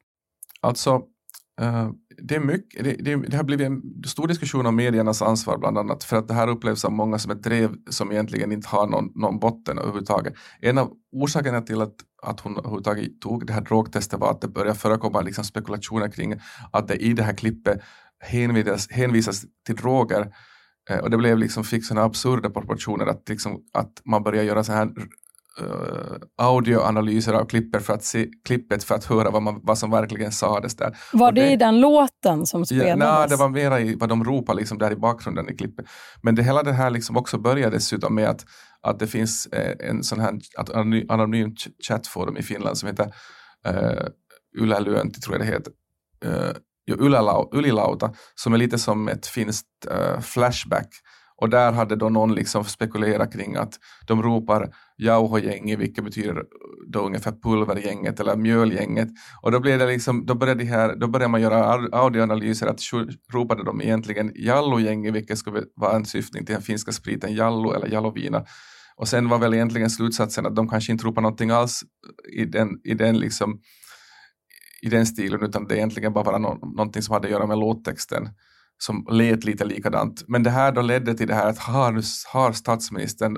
Alltså, 0.62 1.02
Uh, 1.62 1.92
det, 2.18 2.36
är 2.36 2.40
mycket, 2.40 2.84
det, 2.84 2.94
det, 2.94 3.16
det, 3.16 3.38
har 3.38 3.44
blivit 3.44 3.68
en 3.68 4.04
stor 4.06 4.28
diskussion 4.28 4.66
om 4.66 4.75
mediernas 4.75 5.22
ansvar 5.22 5.58
bland 5.58 5.78
annat 5.78 6.04
för 6.04 6.18
att 6.18 6.28
det 6.28 6.34
här 6.34 6.48
upplevs 6.48 6.86
av 6.86 6.92
många 6.92 7.20
som 7.20 7.32
ett 7.32 7.44
drev 7.44 7.75
som 7.90 8.12
egentligen 8.12 8.52
inte 8.52 8.68
har 8.68 8.88
någon, 8.88 9.12
någon 9.16 9.40
botten 9.40 9.78
överhuvudtaget. 9.78 10.34
En 10.62 10.78
av 10.78 10.92
orsakerna 11.12 11.62
till 11.62 11.82
att, 11.82 11.96
att 12.25 12.39
hon 12.39 12.58
överhuvudtaget 12.58 13.22
tog 13.22 13.48
det 13.48 13.53
här 13.53 13.62
drogtestet 13.62 14.20
var 14.20 14.32
att 14.32 14.41
det 14.41 14.48
började 14.48 14.79
förekomma 14.79 15.22
liksom 15.22 15.44
spekulationer 15.44 16.10
kring 16.10 16.34
att 16.72 16.88
det 16.88 16.96
i 16.96 17.13
det 17.13 17.24
här 17.24 17.34
klippet 17.34 17.82
hänvisas, 18.20 18.91
hänvisas 18.91 19.46
till 19.65 19.75
droger. 19.75 20.36
Eh, 20.89 20.98
och 20.98 21.10
det 21.10 21.17
blev 21.17 21.38
liksom, 21.38 21.63
fick 21.63 21.86
sådana 21.86 22.05
absurda 22.05 22.50
proportioner 22.50 23.05
att, 23.05 23.29
liksom, 23.29 23.62
att 23.74 24.01
man 24.05 24.24
började 24.24 24.48
göra 24.48 24.63
så 24.63 24.72
här 24.74 24.91
uh, 25.62 26.18
audioanalyser 26.38 27.34
av 27.34 27.46
klippet 27.46 27.86
för 27.86 27.94
att 27.94 28.04
se 28.04 28.28
klippet 28.46 28.84
för 28.84 28.96
att 28.96 29.06
höra 29.06 29.30
vad, 29.30 29.42
man, 29.42 29.60
vad 29.64 29.78
som 29.78 29.92
verkligen 29.92 30.32
sades 30.32 30.76
där. 30.76 30.98
Var 31.14 31.32
det, 31.32 31.42
det, 31.42 31.52
i 31.52 31.56
den 31.56 31.82
låten 31.82 32.46
som 32.46 32.66
spelades? 32.66 32.90
Ja, 32.90 33.20
nej, 33.20 33.30
det 33.30 33.36
var 33.36 33.50
mera 33.50 33.80
i 33.80 33.96
vad 33.96 34.10
de 34.10 34.24
ropade 34.24 34.60
liksom 34.60 34.78
där 34.78 34.92
i 34.92 34.96
bakgrunden 34.96 35.50
i 35.50 35.56
klippet. 35.58 35.86
Men 36.22 36.36
det 36.36 36.44
hela 36.44 36.64
det 36.64 36.74
här 36.74 36.90
liksom 36.90 37.18
också 37.18 37.38
började 37.38 37.76
dessutom 37.76 38.16
med 38.16 38.30
att, 38.30 38.46
att 38.82 39.00
det 39.00 39.08
finns 39.08 39.46
eh, 39.46 39.90
en 39.90 40.04
sån 40.04 40.20
här 40.20 40.40
anonym 41.10 41.56
chattforum 41.88 42.38
i 42.38 42.44
Finland 42.44 42.78
som 42.78 42.90
heter 42.90 43.06
uh, 43.68 44.08
Yle 44.62 44.80
Lyönti, 44.80 45.22
tror 45.22 45.38
jag 45.38 45.48
det 45.48 45.52
heter. 45.54 45.74
Uh, 46.26 46.56
Ylilauta 47.56 48.14
som 48.36 48.54
är 48.54 48.58
lite 48.58 48.78
som 48.78 49.08
ett 49.08 49.28
finskt 49.28 49.68
uh, 49.92 50.20
Flashback. 50.20 50.90
Och 51.38 51.50
där 51.50 51.72
hade 51.72 51.96
då 51.96 52.10
någon 52.10 52.36
liksom 52.36 52.63
spekulerat 52.63 53.34
kring 53.34 53.56
att 53.56 53.80
de 54.08 54.24
ropar 54.24 54.70
jauhogänget, 54.98 55.80
vilket 55.80 56.04
betyder 56.04 56.44
då 56.88 57.00
ungefär 57.00 57.32
pulvergänget 57.32 58.20
eller 58.20 58.36
mjölgänget. 58.36 59.10
Och 59.42 59.51
då, 59.51 59.60
blev 59.60 59.80
det 59.80 59.86
liksom, 59.86 60.25
då, 60.25 60.36
började 60.36 60.63
här, 60.63 60.96
då 60.96 61.08
började 61.08 61.32
man 61.32 61.42
göra 61.42 61.88
audioanalyser 61.92 62.68
att 62.68 62.80
ropade 63.34 63.63
de 63.63 63.82
egentligen 63.82 64.32
jallogänget, 64.36 65.13
vilket 65.13 65.38
skulle 65.38 65.63
vara 65.75 65.96
en 65.96 66.06
syftning 66.06 66.46
till 66.46 66.54
den 66.54 66.62
finska 66.62 66.92
spriten 66.92 67.34
jallo 67.34 67.74
eller 67.74 67.88
jallovina. 67.88 68.46
Och 68.98 69.08
sen 69.08 69.30
var 69.30 69.39
väl 69.39 69.54
egentligen 69.54 69.89
slutsatsen 69.89 70.46
att 70.46 70.56
de 70.56 70.70
kanske 70.70 70.92
inte 70.92 71.06
ropar 71.06 71.22
någonting 71.22 71.50
alls 71.50 71.84
i 72.38 72.46
den, 72.46 72.70
i 72.84 72.94
den 72.94 73.20
liksom 73.20 73.60
i 74.82 74.89
den 74.89 75.06
stilen 75.06 75.44
utan 75.44 75.68
det 75.68 75.77
egentligen 75.77 76.13
bara 76.13 76.24
var 76.24 76.39
no 76.39 76.60
någonting 76.75 77.01
som 77.01 77.13
hade 77.13 77.27
att 77.27 77.32
göra 77.32 77.48
med 77.48 77.58
låttexten 77.58 78.30
som 78.77 79.08
lät 79.12 79.44
lite 79.44 79.65
likadant. 79.65 80.24
Men 80.27 80.44
det 80.44 80.50
här 80.50 80.72
då 80.72 80.82
ledde 80.82 81.13
till 81.13 81.27
det 81.27 81.36
här 81.36 81.50
att 81.50 81.58
har, 81.58 82.01
har 82.34 82.51
statsministern 82.51 83.38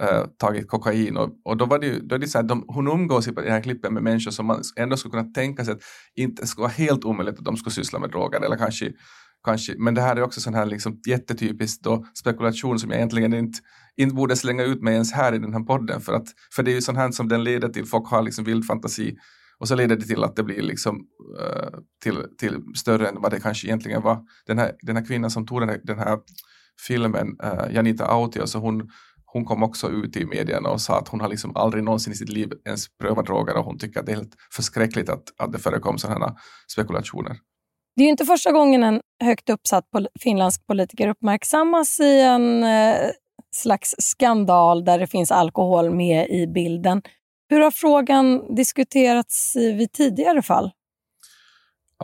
äh, 0.00 0.24
tagit 0.38 0.68
kokain. 0.68 1.16
Och, 1.16 1.30
och 1.44 1.56
då 1.56 1.64
var 1.64 1.78
det 1.78 1.86
ju 1.86 2.00
då 2.00 2.14
är 2.14 2.18
det 2.18 2.28
så 2.28 2.38
här, 2.38 2.44
de, 2.44 2.64
hon 2.68 2.88
umgås 2.88 3.28
i 3.28 3.30
den 3.30 3.52
här 3.52 3.62
klippen 3.62 3.94
med 3.94 4.02
människor 4.02 4.30
som 4.30 4.46
man 4.46 4.62
ändå 4.76 4.96
skulle 4.96 5.10
kunna 5.10 5.32
tänka 5.32 5.64
sig 5.64 5.74
att 5.74 5.82
inte 6.14 6.46
skulle 6.46 6.62
vara 6.62 6.72
helt 6.72 7.04
omöjligt 7.04 7.38
att 7.38 7.44
de 7.44 7.56
skulle 7.56 7.74
syssla 7.74 7.98
med 7.98 8.10
droger 8.10 8.40
eller 8.40 8.56
kanske 8.56 8.92
Kanske, 9.46 9.74
men 9.78 9.94
det 9.94 10.00
här 10.00 10.16
är 10.16 10.22
också 10.22 10.40
sån 10.40 10.54
här 10.54 10.66
liksom 10.66 11.00
jättetypisk 11.06 11.82
då 11.82 12.06
spekulation 12.14 12.78
som 12.78 12.90
jag 12.90 12.96
egentligen 12.96 13.34
inte, 13.34 13.58
inte 13.96 14.14
borde 14.14 14.36
slänga 14.36 14.62
ut 14.62 14.82
mig 14.82 14.94
ens 14.94 15.12
här 15.12 15.34
i 15.34 15.38
den 15.38 15.52
här 15.52 15.60
podden. 15.60 16.00
För, 16.00 16.12
att, 16.12 16.26
för 16.54 16.62
det 16.62 16.70
är 16.70 16.74
ju 16.74 16.82
sånt 16.82 16.98
här 16.98 17.10
som 17.10 17.28
den 17.28 17.44
leder 17.44 17.68
till, 17.68 17.86
folk 17.86 18.08
har 18.08 18.22
liksom 18.22 18.44
vild 18.44 18.66
fantasi 18.66 19.16
och 19.60 19.68
så 19.68 19.74
leder 19.74 19.96
det 19.96 20.06
till 20.06 20.24
att 20.24 20.36
det 20.36 20.42
blir 20.42 20.62
liksom 20.62 20.96
uh, 21.40 21.78
till, 22.02 22.24
till 22.38 22.62
större 22.74 23.08
än 23.08 23.20
vad 23.20 23.32
det 23.32 23.40
kanske 23.40 23.66
egentligen 23.66 24.02
var. 24.02 24.18
Den 24.46 24.58
här, 24.58 24.72
den 24.82 24.96
här 24.96 25.04
kvinnan 25.04 25.30
som 25.30 25.46
tog 25.46 25.60
den 25.60 25.68
här, 25.68 25.80
den 25.84 25.98
här 25.98 26.18
filmen, 26.86 27.36
uh, 27.44 27.74
Janita 27.74 28.06
Autio, 28.06 28.46
så 28.46 28.58
hon, 28.58 28.90
hon 29.24 29.44
kom 29.44 29.62
också 29.62 29.90
ut 29.90 30.16
i 30.16 30.24
medierna 30.24 30.68
och 30.68 30.80
sa 30.80 30.98
att 30.98 31.08
hon 31.08 31.20
har 31.20 31.28
liksom 31.28 31.56
aldrig 31.56 31.84
någonsin 31.84 32.12
i 32.12 32.16
sitt 32.16 32.28
liv 32.28 32.52
ens 32.64 32.98
prövat 32.98 33.26
droger 33.26 33.56
och 33.56 33.64
hon 33.64 33.78
tycker 33.78 34.00
att 34.00 34.06
det 34.06 34.12
är 34.12 34.16
helt 34.16 34.34
förskräckligt 34.52 35.08
att, 35.08 35.24
att 35.38 35.52
det 35.52 35.58
förekom 35.58 35.98
sådana 35.98 36.36
spekulationer. 36.72 37.36
Det 37.96 38.02
är 38.02 38.04
ju 38.04 38.10
inte 38.10 38.24
första 38.24 38.52
gången 38.52 38.82
en 38.82 39.00
högt 39.24 39.50
uppsatt 39.50 39.90
pol 39.90 40.08
finländsk 40.20 40.66
politiker 40.66 41.08
uppmärksammas 41.08 42.00
i 42.00 42.20
en 42.20 42.64
eh, 42.64 43.10
slags 43.54 43.94
skandal 43.98 44.84
där 44.84 44.98
det 44.98 45.06
finns 45.06 45.30
alkohol 45.30 45.94
med 45.94 46.28
i 46.30 46.46
bilden. 46.46 47.02
Hur 47.48 47.60
har 47.60 47.70
frågan 47.70 48.54
diskuterats 48.54 49.56
vid 49.56 49.92
tidigare 49.92 50.42
fall? 50.42 50.70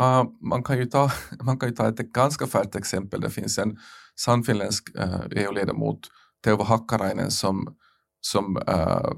Uh, 0.00 0.24
man, 0.40 0.62
kan 0.62 0.78
ju 0.78 0.86
ta, 0.86 1.10
man 1.42 1.58
kan 1.58 1.68
ju 1.68 1.74
ta 1.74 1.88
ett 1.88 1.98
ganska 1.98 2.46
färdigt 2.46 2.76
exempel. 2.76 3.20
Det 3.20 3.30
finns 3.30 3.58
en 3.58 3.76
sannfinländsk 4.16 4.96
eh, 4.96 5.14
uh, 5.14 5.26
EU-ledamot, 5.30 6.00
Teuvo 6.44 6.62
Hakkarainen, 6.62 7.30
som, 7.30 7.76
som, 8.20 8.56
uh, 8.56 9.12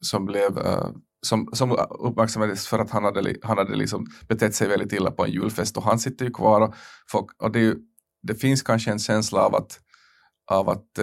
som 0.00 0.24
blev 0.24 0.58
uh, 0.58 0.90
som, 1.26 1.48
som 1.52 1.76
uppmärksammades 2.00 2.66
för 2.66 2.78
att 2.78 2.90
han 2.90 3.04
hade, 3.04 3.34
han 3.42 3.58
hade 3.58 3.76
liksom 3.76 4.06
betett 4.28 4.54
sig 4.54 4.68
väldigt 4.68 4.92
illa 4.92 5.10
på 5.10 5.24
en 5.24 5.30
julfest 5.30 5.76
och 5.76 5.82
han 5.82 5.98
sitter 5.98 6.24
ju 6.24 6.30
kvar 6.30 6.60
och, 6.60 6.74
folk, 7.10 7.42
och 7.42 7.52
det, 7.52 7.60
ju, 7.60 7.76
det 8.22 8.34
finns 8.34 8.62
kanske 8.62 8.90
en 8.90 8.98
känsla 8.98 9.40
av 9.40 9.54
att, 9.54 9.80
av 10.50 10.68
att 10.68 10.98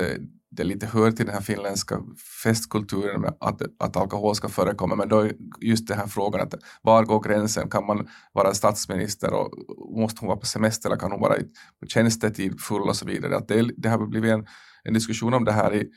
det 0.55 0.63
lite 0.63 0.85
hör 0.85 1.11
till 1.11 1.25
den 1.25 1.33
här 1.33 1.41
finländska 1.41 1.99
festkulturen 2.43 3.21
med 3.21 3.33
att, 3.39 3.61
att 3.79 3.97
alkohol 3.97 4.35
ska 4.35 4.49
förekomma 4.49 4.95
men 4.95 5.09
då 5.09 5.19
är 5.19 5.33
just 5.61 5.87
den 5.87 5.97
här 5.97 6.07
frågan 6.07 6.41
att 6.41 6.53
var 6.81 7.03
går 7.03 7.23
gränsen? 7.23 7.69
Kan 7.69 7.85
man 7.85 8.07
vara 8.33 8.53
statsminister 8.53 9.33
och 9.33 9.51
måste 9.97 10.19
hon 10.19 10.27
vara 10.27 10.39
på 10.39 10.45
semester 10.45 10.89
eller 10.89 10.99
kan 10.99 11.11
hon 11.11 11.21
vara 11.21 11.37
i 11.37 11.43
tjänstetid 11.87 12.61
full 12.61 12.89
och 12.89 12.95
så 12.95 13.05
vidare? 13.05 13.37
Att 13.37 13.47
det, 13.47 13.69
det 13.77 13.89
har 13.89 14.07
blivit 14.07 14.31
en, 14.31 14.45
en 14.83 14.93
diskussion 14.93 15.33
om 15.33 15.45
det 15.45 15.51
här 15.51 15.73
i, 15.73 15.89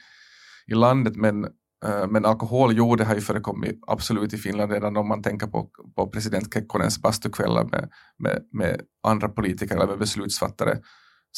i 0.67 0.75
landet 0.75 1.17
men 1.17 1.45
eh, 1.85 2.07
men 2.09 2.25
alkohol, 2.25 2.77
jo, 2.77 2.97
det 2.97 3.05
har 3.05 3.15
ju 3.15 3.21
förekommit 3.21 3.81
absolut 3.87 4.33
i 4.33 4.39
Finland 4.39 4.73
redan 4.73 4.97
om 4.97 5.09
man 5.09 5.23
tänker 5.23 5.47
på, 5.47 5.71
på 5.97 6.07
president 6.07 6.55
Kekkonens 6.55 7.03
bastukvällar 7.03 7.65
med, 7.65 7.89
med, 8.19 8.43
med 8.53 8.81
andra 9.03 9.29
politiker 9.29 9.77
eller 9.77 9.87
med 9.87 9.99
beslutsfattare. 9.99 10.79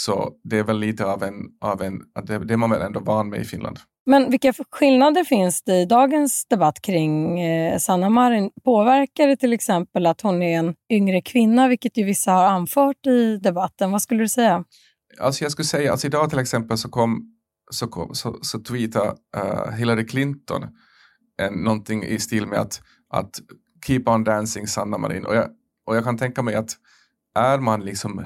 Så 0.00 0.33
det 0.45 0.59
är 0.59 0.64
väl 0.64 0.78
lite 0.78 1.05
av 1.05 1.23
en, 1.23 1.35
av 1.61 1.83
en 1.83 2.00
det, 2.26 2.38
det 2.38 2.55
är 2.55 2.57
man 2.57 2.71
väl 2.71 2.83
ändå 2.83 3.00
van 3.00 3.28
med 3.28 3.40
i 3.40 3.45
Finland. 3.45 3.78
Men 4.07 4.31
vilka 4.31 4.52
skillnader 4.71 5.25
finns 5.25 5.62
det 5.62 5.76
i 5.76 5.85
dagens 5.85 6.47
debatt 6.47 6.81
kring 6.81 7.40
eh, 7.40 7.78
Sanna 7.78 8.09
Marin? 8.09 8.50
Påverkar 8.64 9.26
det 9.26 9.37
till 9.37 9.52
exempel 9.52 10.07
att 10.07 10.21
hon 10.21 10.43
är 10.43 10.59
en 10.59 10.75
yngre 10.90 11.23
kvinna, 11.23 11.69
vilket 11.69 11.97
ju 11.97 12.05
vissa 12.05 12.33
har 12.33 12.45
anfört 12.45 13.07
i 13.07 13.37
debatten? 13.37 13.93
Vad 13.93 14.02
skulle 14.02 14.23
du 14.23 14.28
säga? 14.28 14.64
Alltså 15.21 15.45
jag 15.45 15.52
skulle 15.52 15.67
säga, 15.67 15.90
alltså 15.93 16.07
idag 16.07 16.31
till 16.31 16.38
exempel 16.38 16.78
så 16.78 16.88
kom 16.88 17.35
så, 17.71 17.87
kom, 17.87 18.14
så, 18.14 18.38
så 18.43 18.59
tweetade 18.59 19.14
uh, 19.37 19.73
Hillary 19.73 20.07
Clinton 20.07 20.62
en, 21.43 21.55
någonting 21.55 22.05
i 22.05 22.19
stil 22.19 22.47
med 22.47 22.59
att, 22.59 22.81
att 23.09 23.40
keep 23.87 24.02
on 24.07 24.25
dancing 24.25 24.67
Sanna 24.67 24.99
Marin 24.99 25.26
och 25.26 25.37
jag, 25.37 25.49
och 25.87 25.97
jag 25.97 26.05
kan 26.05 26.19
tänka 26.19 26.43
mig 26.43 26.55
att 26.55 26.71
är 27.35 27.59
man 27.59 27.81
liksom 27.81 28.25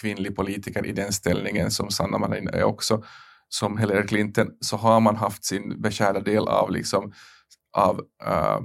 kvinnlig 0.00 0.36
politiker 0.36 0.86
i 0.86 0.92
den 0.92 1.12
ställningen 1.12 1.70
som 1.70 1.90
Sanna 1.90 2.18
Marin 2.18 2.48
är 2.48 2.64
också 2.64 3.04
som 3.48 3.78
Hillary 3.78 4.06
Clinton 4.06 4.46
så 4.60 4.76
har 4.76 5.00
man 5.00 5.16
haft 5.16 5.44
sin 5.44 5.82
beskärda 5.82 6.20
del 6.20 6.48
av, 6.48 6.70
liksom, 6.70 7.12
av 7.76 7.98
uh, 7.98 8.60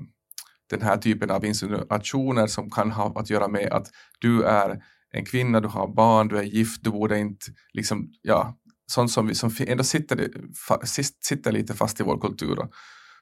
den 0.69 0.81
här 0.81 0.97
typen 0.97 1.31
av 1.31 1.45
insinuationer 1.45 2.47
som 2.47 2.69
kan 2.69 2.91
ha 2.91 3.19
att 3.19 3.29
göra 3.29 3.47
med 3.47 3.73
att 3.73 3.87
du 4.19 4.43
är 4.43 4.83
en 5.11 5.25
kvinna, 5.25 5.59
du 5.59 5.67
har 5.67 5.87
barn, 5.87 6.27
du 6.27 6.37
är 6.37 6.43
gift, 6.43 6.83
du 6.83 6.91
borde 6.91 7.19
inte 7.19 7.45
liksom, 7.73 8.11
ja, 8.21 8.57
sånt 8.91 9.11
som, 9.11 9.27
vi, 9.27 9.35
som 9.35 9.51
ändå 9.59 9.83
sitter, 9.83 10.29
sitter 11.21 11.51
lite 11.51 11.73
fast 11.73 11.99
i 11.99 12.03
vår 12.03 12.21
kultur. 12.21 12.57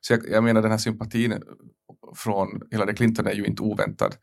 Så 0.02 0.14
jag, 0.14 0.30
jag 0.30 0.44
menar 0.44 0.62
den 0.62 0.72
här 0.72 0.78
sympatin 0.78 1.42
från 2.16 2.62
Hillary 2.72 2.96
Clinton 2.96 3.28
är 3.28 3.34
ju 3.34 3.46
inte 3.46 3.62
oväntad. 3.62 4.16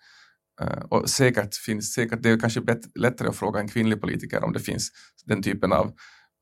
Eh, 0.60 0.84
och 0.90 1.10
säkert 1.10 1.54
finns, 1.54 1.92
säkert, 1.92 2.22
det 2.22 2.30
är 2.30 2.38
kanske 2.38 2.60
lättare 2.94 3.28
att 3.28 3.36
fråga 3.36 3.60
en 3.60 3.68
kvinnlig 3.68 4.00
politiker 4.00 4.44
om 4.44 4.52
det 4.52 4.60
finns 4.60 4.90
den 5.26 5.42
typen 5.42 5.72
av, 5.72 5.92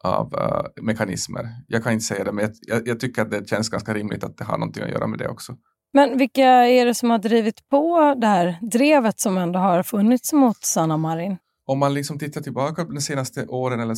av 0.04 0.35
uh, 0.35 0.85
mekanismer. 0.85 1.49
Jag 1.69 1.85
kan 1.85 1.92
inte 1.92 2.04
säga 2.04 2.25
det, 2.25 2.33
men 2.33 2.54
jag, 2.61 2.88
jag, 2.88 3.00
tycker 3.00 3.23
att 3.23 3.31
det 3.31 3.49
känns 3.49 3.69
ganska 3.69 3.95
rimligt 3.95 4.25
att 4.25 4.37
det 4.37 4.45
har 4.45 4.59
någonting 4.59 4.83
att 4.83 4.90
göra 4.90 5.07
med 5.07 5.19
det 5.19 5.28
också. 5.28 5.57
Men 5.92 6.19
vilka 6.19 6.45
är 6.47 6.87
det 6.87 6.95
som 6.95 7.11
har 7.11 7.19
drivit 7.19 7.69
på 7.69 8.14
det 8.21 8.26
här 8.26 8.59
drevet 8.71 9.21
som 9.21 9.38
ändå 9.38 9.59
har 9.59 9.83
funnits 9.83 10.33
mot 10.33 10.64
Sanna 10.64 10.97
Marin? 10.97 11.38
Om 11.72 11.78
man 11.78 11.94
liksom 11.94 12.18
tittar 12.18 12.40
tillbaka 12.40 12.84
på 12.84 12.92
de 12.92 13.00
senaste 13.00 13.46
åren 13.46 13.80
eller 13.80 13.94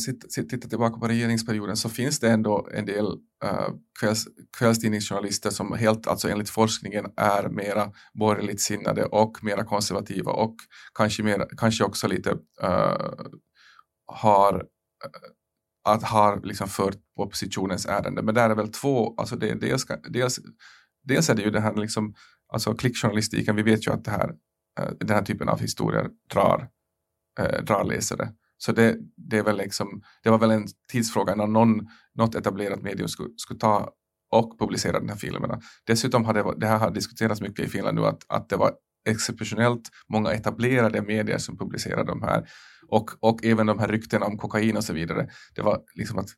tittar 0.49 0.69
tillbaka 0.69 0.99
på 0.99 1.07
regeringsperioden 1.07 1.77
så 1.77 1.89
finns 1.89 2.19
det 2.19 2.29
ändå 2.29 2.67
en 2.73 2.85
del 2.85 3.05
uh, 3.43 3.69
kvälls, 3.99 4.27
kvällstidningsjournalister 4.57 5.49
som 5.49 5.73
helt, 5.73 6.07
alltså 6.07 6.29
enligt 6.29 6.49
forskningen 6.49 7.05
är 7.17 7.49
mera 7.49 7.91
borgerligt 8.13 8.61
sinnade 8.61 9.05
och 9.05 9.43
mera 9.43 9.63
konservativa 9.63 10.31
och 10.31 10.55
kanske, 10.93 11.23
mer, 11.23 11.47
kanske 11.57 11.83
också 11.83 12.07
lite 12.07 12.31
uh, 12.63 13.27
har 14.05 14.53
uh, 14.55 14.61
att 15.83 16.03
har 16.03 16.41
liksom 16.43 16.67
fört 16.67 16.97
oppositionens 17.15 17.85
ärende. 17.85 18.21
Men 18.21 18.35
där 18.35 18.49
är 18.49 18.55
väl 18.55 18.71
två, 18.71 19.15
alltså 19.17 19.35
det, 19.35 19.53
dels, 19.53 19.85
dels, 20.09 20.39
dels 21.03 21.29
är 21.29 21.35
det 21.35 21.41
ju 21.41 21.51
det 21.51 21.61
här 21.61 21.75
liksom, 21.75 22.13
alltså 22.53 22.73
klickjournalistiken, 22.73 23.55
vi 23.55 23.63
vet 23.63 23.87
ju 23.87 23.91
att 23.91 24.05
det 24.05 24.11
här, 24.11 24.31
den 24.99 25.09
här 25.09 25.21
typen 25.21 25.49
av 25.49 25.59
historier 25.59 26.09
drar 26.33 26.69
eh, 27.39 27.63
drarläsare. 27.63 28.29
Så 28.57 28.71
det, 28.71 28.97
det, 29.17 29.37
är 29.37 29.43
väl 29.43 29.57
liksom, 29.57 30.01
det 30.23 30.29
var 30.29 30.37
väl 30.37 30.51
en 30.51 30.67
tidsfråga 30.91 31.35
när 31.35 31.47
någon, 31.47 31.87
något 32.13 32.35
etablerat 32.35 32.81
medium 32.81 33.07
skulle, 33.07 33.29
skulle 33.37 33.59
ta 33.59 33.89
och 34.31 34.59
publicera 34.59 34.99
den 34.99 35.09
här 35.09 35.15
filmerna. 35.15 35.59
Dessutom 35.87 36.25
har 36.25 36.33
det, 36.33 36.53
det 36.57 36.67
här 36.67 36.77
har 36.77 36.91
diskuterats 36.91 37.41
mycket 37.41 37.65
i 37.65 37.69
Finland 37.69 37.95
nu 37.99 38.05
att, 38.05 38.23
att 38.27 38.49
det 38.49 38.55
var 38.55 38.73
exceptionellt 39.09 39.89
många 40.09 40.31
etablerade 40.31 41.01
medier 41.01 41.37
som 41.37 41.57
publicerade 41.57 42.03
de 42.03 42.21
här 42.21 42.47
och, 42.87 43.11
och 43.19 43.45
även 43.45 43.67
de 43.67 43.79
här 43.79 43.87
ryktena 43.87 44.25
om 44.25 44.37
kokain 44.37 44.77
och 44.77 44.83
så 44.83 44.93
vidare. 44.93 45.29
Det 45.55 45.61
var 45.61 45.81
liksom 45.95 46.19
att 46.19 46.29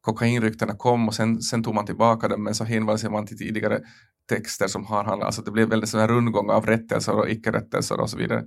kokainryktena 0.00 0.74
kom 0.74 1.08
och 1.08 1.14
sen, 1.14 1.42
sen 1.42 1.62
tog 1.62 1.74
man 1.74 1.86
tillbaka 1.86 2.28
dem 2.28 2.42
men 2.42 2.54
så 2.54 2.64
hänvisade 2.64 3.12
man 3.12 3.26
till 3.26 3.38
tidigare 3.38 3.80
texter 4.28 4.66
som 4.66 4.86
har 4.86 5.04
handlat, 5.04 5.26
alltså 5.26 5.42
det 5.42 5.50
blev 5.50 5.68
väldigt 5.68 5.90
sån 5.90 6.00
här 6.00 6.08
rundgång 6.08 6.50
av 6.50 6.66
rättelser 6.66 7.12
och 7.12 7.30
icke-rättelser 7.30 8.00
och 8.00 8.10
så 8.10 8.16
vidare. 8.16 8.44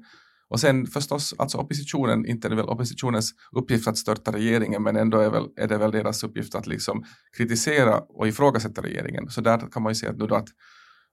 Och 0.50 0.60
sen 0.60 0.88
förstås, 0.88 1.34
alltså 1.38 1.58
oppositionen, 1.58 2.26
inte 2.26 2.48
är 2.48 2.50
det 2.50 2.56
väl 2.56 2.70
oppositionens 2.70 3.32
uppgift 3.52 3.88
att 3.88 3.98
störta 3.98 4.32
regeringen, 4.32 4.84
men 4.84 4.96
ändå 4.96 5.20
är, 5.20 5.30
väl, 5.30 5.48
är 5.56 5.68
det 5.68 5.78
väl 5.78 5.92
deras 5.92 6.24
uppgift 6.24 6.56
att 6.56 6.68
liksom 6.68 7.04
kritisera 7.38 8.00
och 8.00 8.28
ifrågasätta 8.28 8.82
regeringen. 8.82 9.30
Så 9.30 9.42
där 9.42 9.72
kan 9.72 9.84
man 9.84 9.92
ju 9.92 9.96
se 9.96 10.08
att, 10.08 10.18
nu 10.18 10.28
då 10.28 10.36
att, 10.36 10.48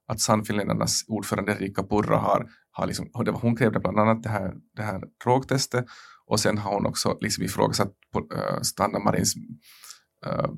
att 0.07 0.19
Sannfinländarnas 0.19 1.03
ordförande 1.07 1.55
Rika 1.55 1.83
Purra 1.83 2.17
har, 2.17 2.49
har 2.71 2.87
liksom, 2.87 3.09
hon 3.33 3.55
krävde 3.55 3.79
bland 3.79 3.99
annat 3.99 4.23
det 4.23 4.29
här, 4.29 4.53
det 4.75 4.83
här 4.83 5.01
drogtestet 5.23 5.85
och 6.25 6.39
sen 6.39 6.57
har 6.57 6.73
hon 6.73 6.85
också 6.85 7.17
liksom 7.21 7.43
ifrågasatt 7.43 7.91
uh, 8.17 8.61
Stanna 8.61 8.99
Marins 8.99 9.35
uh, 10.25 10.53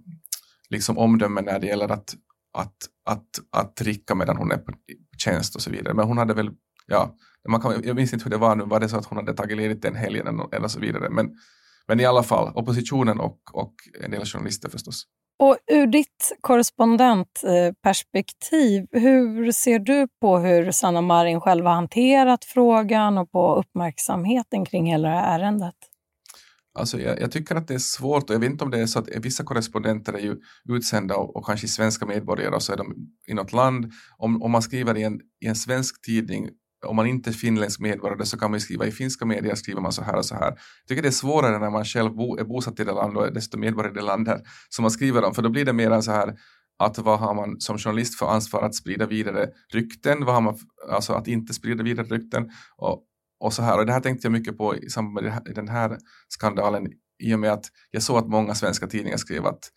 liksom 0.70 0.98
omdöme 0.98 1.41
när 1.41 1.60
det 1.60 1.67
gäller 1.67 1.91
att, 1.91 2.15
att, 2.53 2.75
att, 3.05 3.29
att 3.51 3.75
dricka 3.75 4.15
medan 4.15 4.38
hon 4.38 4.51
är 4.51 4.58
på 4.58 4.74
tjänst 5.17 5.55
och 5.55 5.62
så 5.62 5.72
vidare. 5.72 5.94
Men 5.94 6.08
hon 6.08 6.17
hade 6.17 6.34
väl, 6.34 6.51
ja, 6.88 7.15
man 7.50 7.62
kan, 7.62 7.82
jag 7.84 7.96
minns 7.96 8.13
inte 8.13 8.24
hur 8.24 8.32
det 8.32 8.38
var 8.38 8.56
nu, 8.56 8.63
var 8.63 8.80
det 8.80 8.89
så 8.89 8.98
att 8.98 9.06
hon 9.06 9.18
hade 9.18 9.34
tagit 9.34 9.58
ledigt 9.58 9.82
den 9.82 9.96
helgen 9.96 10.42
eller 10.51 10.68
så 10.68 10.80
vidare. 10.80 11.10
Men, 11.10 11.30
men 11.88 12.00
i 12.00 12.06
alla 12.06 12.24
fall, 12.24 12.51
oppositionen 12.56 13.20
och, 13.20 13.39
och 13.54 13.74
en 14.04 14.12
del 14.12 14.25
journalister 14.25 14.70
förstås. 14.70 15.06
Och 15.39 15.58
ur 15.72 15.88
ditt 15.88 16.38
korrespondentperspektiv, 16.42 18.88
hur 18.92 19.51
ser 19.51 19.80
du 19.80 20.08
på 20.22 20.38
hur 20.38 20.72
Sanna 20.72 21.01
Marin 21.01 21.42
själv 21.42 21.65
har 21.65 21.74
hanterat 21.74 22.46
frågan 22.46 23.18
och 23.18 23.32
på 23.32 23.56
uppmärksamheten 23.56 24.65
kring 24.65 24.86
hela 24.86 25.10
det 25.10 25.15
här 25.15 25.39
ärendet? 25.39 25.75
Alltså 26.77 27.00
jag, 27.00 27.22
jag, 27.22 27.32
tycker 27.32 27.56
att 27.56 27.68
det 27.68 27.74
är 27.74 27.80
svårt 27.80 28.30
och 28.30 28.36
jag 28.36 28.39
vet 28.39 28.51
inte 28.51 28.63
om 28.63 28.72
det 28.72 28.80
är 28.80 28.86
så 28.86 29.00
att 29.00 29.08
vissa 29.15 29.44
korrespondenter 29.44 30.13
är 30.13 30.20
ju 30.20 30.38
utsända 30.70 31.15
och, 31.15 31.36
och 31.36 31.46
kanske 31.46 31.68
svenska 31.68 32.06
medborgare 32.06 32.56
och 32.56 32.63
så 32.63 32.74
är 32.74 32.77
de 32.77 32.96
i 33.27 33.34
något 33.34 33.54
land. 33.54 33.92
Om, 34.18 34.44
om 34.44 34.51
man 34.51 34.62
skriver 34.62 34.98
i 34.98 35.04
en, 35.04 35.20
i 35.42 35.48
en 35.48 35.56
svensk 35.56 36.06
tidning 36.06 36.50
om 36.86 36.96
man 36.96 37.08
inte 37.08 37.30
är 37.30 37.34
finländsk 37.34 37.80
medborgare 37.80 38.25
så 38.25 38.38
kan 38.38 38.51
man 38.51 38.60
skriva 38.60 38.86
i 38.86 38.92
finska 38.92 39.25
medier 39.25 39.56
skriver 39.56 39.82
man 39.82 39.92
så 39.92 40.04
här 40.04 40.18
och 40.18 40.25
så 40.25 40.36
här. 40.36 40.48
Jag 40.48 40.88
tycker 40.88 41.01
det 41.01 41.08
är 41.08 41.12
svårare 41.12 41.60
när 41.60 41.70
man 41.70 41.86
själv 41.86 42.15
bo, 42.15 42.38
är 42.38 42.44
bosatt 42.44 42.80
i 42.80 42.84
det 42.84 42.92
land 42.92 43.18
och 43.18 43.27
är 43.27 43.32
dessutom 43.32 43.60
medborgare 43.60 43.92
i 43.92 43.96
det 43.96 44.01
land 44.01 44.25
där 44.25 44.42
som 44.70 44.84
man 44.84 44.92
skriver 44.92 45.24
om, 45.24 45.34
för 45.34 45.42
då 45.42 45.50
blir 45.50 45.65
det 45.65 45.74
mer 45.74 46.01
så 46.01 46.12
här 46.12 46.36
att 46.77 46.98
vad 46.98 47.20
har 47.20 47.34
man 47.34 47.60
som 47.60 47.77
journalist 47.77 48.20
för 48.20 48.25
ansvar 48.25 48.62
att 48.62 48.75
sprida 48.75 49.06
vidare 49.06 49.50
rykten, 49.74 50.25
vad 50.25 50.34
har 50.34 50.42
man, 50.42 50.58
alltså 50.92 51.13
att 51.13 51.27
inte 51.27 51.54
sprida 51.54 51.84
vidare 51.84 52.08
rykten 52.08 52.50
och, 52.77 53.04
och 53.39 53.54
så 53.54 53.62
här. 53.62 53.80
Och 53.80 53.86
det 53.86 53.94
här 53.94 54.00
tänkte 54.00 54.25
jag 54.25 54.32
mycket 54.32 54.58
på 54.58 54.75
i 54.75 54.89
samband 54.89 55.25
med 55.25 55.56
den 55.56 55.68
här 55.68 55.98
skandalen 56.27 56.88
i 57.24 57.34
och 57.34 57.39
med 57.39 57.51
att 57.51 57.65
jag 57.92 58.04
såg 58.04 58.18
att 58.18 58.27
många 58.27 58.56
svenska 58.56 58.88
tidningar 58.88 59.18
skrev 59.18 59.46
att 59.46 59.70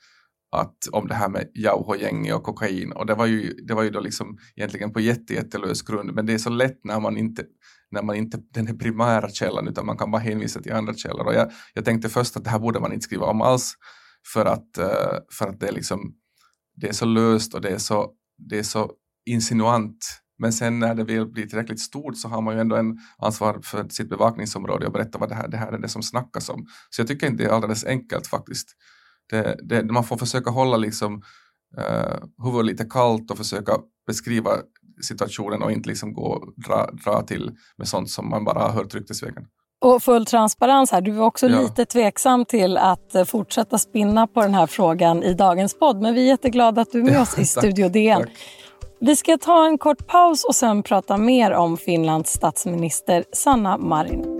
att 0.50 0.76
om 0.92 1.08
det 1.08 1.14
här 1.14 1.28
med 1.28 1.50
jauhojängi 1.54 2.32
och 2.32 2.42
kokain 2.42 2.92
och 2.92 3.06
det 3.06 3.14
var 3.14 3.26
ju, 3.26 3.52
det 3.52 3.74
var 3.74 3.82
ju 3.82 3.90
då 3.90 4.00
liksom 4.00 4.38
egentligen 4.56 4.92
på 4.92 5.00
jättejättelös 5.00 5.82
grund 5.82 6.14
men 6.14 6.26
det 6.26 6.32
är 6.32 6.38
så 6.38 6.50
lätt 6.50 6.80
när 6.84 7.00
man 7.00 7.16
inte 7.16 7.44
när 7.90 8.02
man 8.02 8.16
inte 8.16 8.38
den 8.54 8.66
här 8.66 8.74
primära 8.74 9.28
källan 9.28 9.68
utan 9.68 9.86
man 9.86 9.96
kan 9.96 10.10
bara 10.10 10.22
hänvisa 10.22 10.60
till 10.60 10.72
andra 10.72 10.94
källor. 10.94 11.26
Och 11.26 11.34
jag, 11.34 11.52
jag 11.74 11.84
tänkte 11.84 12.08
först 12.08 12.36
att 12.36 12.44
det 12.44 12.50
här 12.50 12.58
borde 12.58 12.80
man 12.80 12.92
inte 12.92 13.04
skriva 13.04 13.26
om 13.26 13.42
alls 13.42 13.74
för 14.32 14.44
att, 14.44 14.78
eh, 14.78 15.18
för 15.32 15.48
att 15.48 15.60
det, 15.60 15.68
är 15.68 15.72
liksom, 15.72 16.14
det 16.76 16.88
är 16.88 16.92
så 16.92 17.04
löst 17.04 17.54
och 17.54 17.60
det 17.60 17.68
är 17.68 17.78
så, 17.78 18.12
det 18.48 18.58
är 18.58 18.62
så 18.62 18.92
insinuant. 19.26 20.06
Men 20.38 20.52
sen 20.52 20.78
när 20.78 20.94
det 20.94 21.04
väl 21.04 21.26
blir 21.26 21.46
tillräckligt 21.46 21.80
stort 21.80 22.16
så 22.16 22.28
har 22.28 22.42
man 22.42 22.54
ju 22.54 22.60
ändå 22.60 22.76
en 22.76 22.98
ansvar 23.18 23.60
för 23.64 23.88
sitt 23.88 24.08
bevakningsområde 24.08 24.86
och 24.86 24.92
berätta 24.92 25.18
vad 25.18 25.28
det 25.28 25.34
här, 25.34 25.48
det 25.48 25.56
här 25.56 25.72
är 25.72 25.78
det 25.78 25.88
som 25.88 26.02
snackas 26.02 26.48
om. 26.48 26.66
Så 26.90 27.00
jag 27.00 27.08
tycker 27.08 27.26
inte 27.26 27.42
det 27.42 27.48
är 27.48 27.54
alldeles 27.54 27.84
enkelt 27.84 28.26
faktiskt 28.26 28.68
det, 29.30 29.58
det, 29.62 29.92
man 29.92 30.04
får 30.04 30.16
försöka 30.16 30.50
hålla 30.50 30.76
liksom, 30.76 31.22
uh, 31.78 32.44
huvudet 32.44 32.66
lite 32.66 32.84
kallt 32.84 33.30
och 33.30 33.38
försöka 33.38 33.72
beskriva 34.06 34.50
situationen 35.02 35.62
och 35.62 35.72
inte 35.72 35.88
liksom 35.88 36.14
gå 36.14 36.52
dra, 36.66 36.90
dra 37.04 37.22
till 37.22 37.50
med 37.76 37.88
sånt 37.88 38.10
som 38.10 38.30
man 38.30 38.44
bara 38.44 38.58
har 38.58 38.70
hört 38.70 38.94
ryktesvägen. 38.94 39.46
Och 39.80 40.02
full 40.02 40.26
transparens 40.26 40.90
här, 40.92 41.00
du 41.00 41.10
var 41.10 41.26
också 41.26 41.48
ja. 41.48 41.60
lite 41.60 41.84
tveksam 41.84 42.44
till 42.44 42.76
att 42.76 43.14
eh, 43.14 43.24
fortsätta 43.24 43.78
spinna 43.78 44.26
på 44.26 44.40
den 44.42 44.54
här 44.54 44.66
frågan 44.66 45.22
i 45.22 45.34
dagens 45.34 45.78
podd, 45.78 46.02
men 46.02 46.14
vi 46.14 46.22
är 46.22 46.26
jätteglada 46.26 46.80
att 46.80 46.92
du 46.92 47.00
är 47.00 47.04
med 47.04 47.20
oss 47.20 47.38
i 47.38 47.44
Studio 47.46 47.88
DN. 47.88 48.26
Vi 49.00 49.16
ska 49.16 49.38
ta 49.38 49.66
en 49.66 49.78
kort 49.78 50.06
paus 50.06 50.44
och 50.44 50.54
sen 50.54 50.82
prata 50.82 51.16
mer 51.16 51.52
om 51.52 51.76
Finlands 51.76 52.32
statsminister 52.32 53.24
Sanna 53.32 53.78
Marin. 53.78 54.37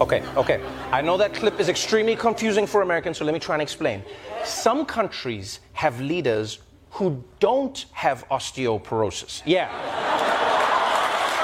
Okay, 0.00 0.22
okay. 0.36 0.60
I 0.92 1.00
know 1.02 1.16
that 1.16 1.34
clip 1.34 1.60
is 1.60 1.68
extremely 1.68 2.16
confusing 2.16 2.66
for 2.66 2.82
Americans, 2.82 3.18
so 3.18 3.24
let 3.24 3.32
me 3.32 3.40
try 3.40 3.54
and 3.54 3.62
explain. 3.62 4.02
Some 4.44 4.84
countries 4.84 5.60
have 5.72 6.00
leaders 6.00 6.58
who 6.90 7.22
don't 7.38 7.86
have 7.92 8.24
osteoporosis. 8.28 9.42
Yeah. 9.46 9.68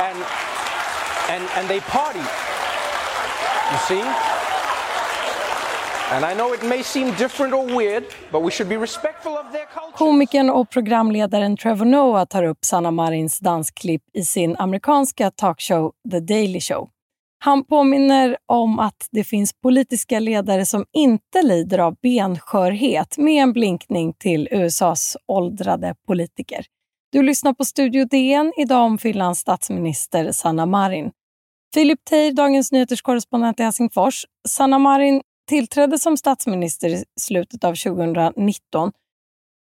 and, 0.00 0.19
and, 1.30 1.49
and 1.57 1.69
they 1.69 1.80
party. 1.80 2.25
You 3.73 3.78
see? 3.88 4.02
And 6.12 6.25
I 6.25 6.35
know 6.35 6.52
it 6.52 6.62
may 6.64 6.83
seem 6.83 7.14
different 7.14 7.54
or 7.54 7.64
weird, 7.76 8.04
but 8.33 8.42
we 8.42 8.50
should 8.50 8.69
be 8.69 8.76
respectful 8.76 9.38
of 9.38 9.52
their 9.52 9.66
culture. 9.66 9.97
Komikern 9.99 10.50
och 10.50 10.71
programledaren 10.71 11.57
Trevor 11.57 11.85
Noah 11.85 12.25
tar 12.26 12.42
upp 12.42 12.64
Sanna 12.64 12.90
Marins 12.90 13.38
dansklipp 13.38 14.02
i 14.12 14.25
sin 14.25 14.57
amerikanska 14.59 15.30
talkshow 15.30 15.92
The 16.11 16.21
Daily 16.21 16.61
Show. 16.61 16.88
Han 17.42 17.64
påminner 17.64 18.37
om 18.47 18.78
att 18.78 19.09
det 19.11 19.25
finns 19.25 19.52
politiska 19.62 20.18
ledare 20.20 20.66
som 20.66 20.85
inte 20.92 21.42
lider 21.42 21.78
av 21.78 21.97
benskörhet 22.02 23.18
med 23.18 23.42
en 23.42 23.52
blinkning 23.52 24.12
till 24.12 24.49
USAs 24.50 25.16
åldrade 25.26 25.94
politiker. 26.06 26.66
Du 27.12 27.23
lyssnar 27.23 27.52
på 27.52 27.64
Studio 27.64 28.04
DN 28.04 28.52
idag 28.56 28.85
om 28.85 28.99
Finlands 28.99 29.40
statsminister 29.40 30.32
Sanna 30.32 30.66
Marin. 30.66 31.11
Filip 31.75 32.04
Teir, 32.04 32.32
Dagens 32.32 32.73
Nyheters 32.73 33.02
korrespondent 33.02 33.61
i 33.61 33.62
Helsingfors. 33.62 34.26
Sanna 34.48 34.79
Marin 34.79 35.22
tillträdde 35.48 35.98
som 35.98 36.16
statsminister 36.16 36.88
i 36.88 37.05
slutet 37.20 37.64
av 37.64 37.74
2019. 37.74 38.92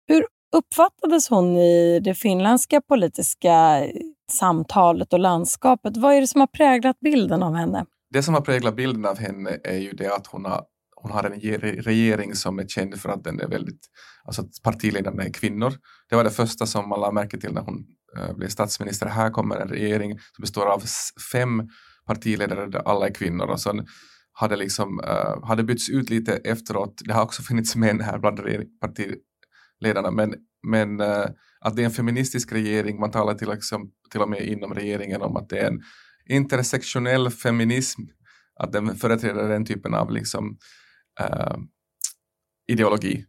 Hur 0.08 0.26
uppfattades 0.56 1.30
hon 1.30 1.58
i 1.58 2.00
det 2.00 2.16
finländska 2.16 2.82
politiska 2.82 3.84
samtalet 4.32 5.14
och 5.14 5.20
landskapet? 5.20 5.98
Vad 5.98 6.14
är 6.14 6.22
det 6.22 6.28
som 6.28 6.42
har 6.42 6.48
präglat 6.48 7.00
bilden 7.00 7.44
av 7.44 7.56
henne? 7.56 7.86
Det 8.10 8.24
som 8.24 8.34
har 8.34 8.42
präglat 8.42 8.76
bilden 8.76 9.06
av 9.06 9.18
henne 9.18 9.60
är 9.64 9.78
ju 9.78 9.92
det 9.92 10.16
att 10.16 10.28
hon 10.28 10.46
har, 10.46 10.64
hon 10.96 11.12
har 11.12 11.24
en 11.24 11.40
regering 11.82 12.36
som 12.36 12.60
är 12.60 12.68
känd 12.68 13.02
för 13.02 13.10
att 13.10 13.24
den 13.24 13.40
är 13.40 13.48
väldigt, 13.48 13.80
alltså 14.26 14.42
att 14.42 14.50
partiledarna 14.64 15.24
är 15.24 15.34
kvinnor. 15.34 15.74
Det 16.10 16.16
var 16.16 16.24
det 16.24 16.32
första 16.32 16.66
som 16.66 16.90
man 16.90 17.00
lade 17.00 17.14
märke 17.14 17.38
till 17.38 17.54
när 17.54 17.62
hon 17.62 17.86
eh, 18.18 18.36
blev 18.36 18.48
statsminister. 18.48 19.06
Här 19.06 19.30
kommer 19.30 19.56
en 19.56 19.68
regering 19.68 20.12
som 20.12 20.42
består 20.42 20.66
av 20.66 20.84
fem 21.32 21.70
partiledare 22.06 22.66
där 22.66 22.80
alla 22.80 23.08
är 23.08 23.14
kvinnor 23.14 23.46
och 23.46 23.60
sen 23.60 23.86
hade 24.34 24.56
liksom, 24.56 25.00
eh, 25.00 25.38
uh, 25.38 25.46
hade 25.46 25.64
bytts 25.64 25.90
ut 25.90 26.10
lite 26.10 26.34
efteråt. 26.34 27.02
Det 27.06 27.14
har 27.14 27.24
också 27.24 27.42
funnits 27.50 27.76
män 27.76 28.02
här 28.02 28.20
bland 28.20 28.40
partiledarna 28.82 30.12
men, 30.12 30.36
men 30.68 31.02
uh, 31.02 31.26
att 31.60 31.76
det 31.76 31.82
är 31.82 31.86
en 31.86 31.92
feministisk 31.92 32.52
regering. 32.52 33.00
Man 33.00 33.12
talar 33.12 33.34
till, 33.34 33.50
liksom, 33.50 33.92
till 34.12 34.22
och 34.22 34.30
med 34.30 34.42
inom 34.42 34.74
regeringen 34.74 35.22
om 35.22 35.36
att 35.36 35.50
det 35.50 35.60
är 35.60 35.68
en 35.68 35.82
intersektionell 36.30 37.30
feminism, 37.30 38.02
att 38.60 38.72
den 38.72 38.96
företräder 38.96 39.50
den 39.50 39.66
typen 39.66 39.94
av 39.94 40.12
liksom, 40.12 40.58
uh, 41.22 41.58
ideologi. 42.68 43.26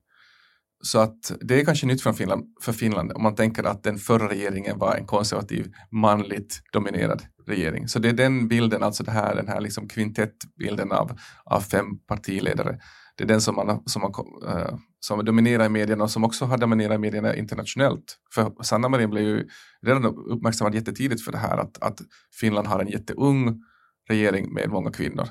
Så 0.83 0.99
att 0.99 1.33
det 1.41 1.61
är 1.61 1.65
kanske 1.65 1.87
nytt 1.87 2.03
för 2.03 2.13
Finland, 2.13 2.45
för 2.63 2.73
Finland 2.73 3.13
om 3.13 3.23
man 3.23 3.35
tänker 3.35 3.65
att 3.65 3.83
den 3.83 3.99
förra 3.99 4.29
regeringen 4.29 4.79
var 4.79 4.97
en 4.97 5.07
konservativ, 5.07 5.73
manligt 5.91 6.61
dominerad 6.73 7.23
regering. 7.47 7.89
Så 7.89 7.99
det 7.99 8.09
är 8.09 8.13
den 8.13 8.49
bilden, 8.49 8.83
alltså 8.83 9.05
det 9.05 9.11
här, 9.11 9.35
den 9.35 9.49
här 9.49 9.61
liksom 9.61 9.89
kvintettbilden 9.89 10.93
av, 10.93 11.19
av 11.45 11.61
fem 11.61 11.99
partiledare 12.09 12.79
det 13.17 13.25
är 13.25 13.29
den 13.29 13.41
som, 13.41 13.55
man, 13.55 13.83
som, 13.87 14.03
man, 14.03 14.13
uh, 14.45 14.57
eh, 14.57 14.75
som 15.01 15.25
dominerar 15.25 15.67
i 15.67 15.69
medierna 15.69 16.05
och 16.05 16.11
som 16.11 16.25
också 16.25 16.45
har 16.45 16.59
dominerat 16.59 16.95
i 16.95 16.99
medierna 16.99 17.37
internationellt. 17.37 18.19
För 18.35 18.63
Sanna 18.63 18.89
Marin 18.89 19.11
blev 19.11 19.25
ju 19.25 19.49
redan 19.83 20.05
uppmärksammad 20.05 20.75
jättetidigt 20.75 21.25
för 21.25 21.33
det 21.33 21.39
här 21.39 21.59
att, 21.59 21.83
att 21.83 22.01
Finland 22.41 22.67
har 22.67 22.81
en 22.81 22.89
jätteung 22.89 23.63
regering 24.09 24.53
med 24.53 24.71
många 24.71 24.91
kvinnor. 24.91 25.29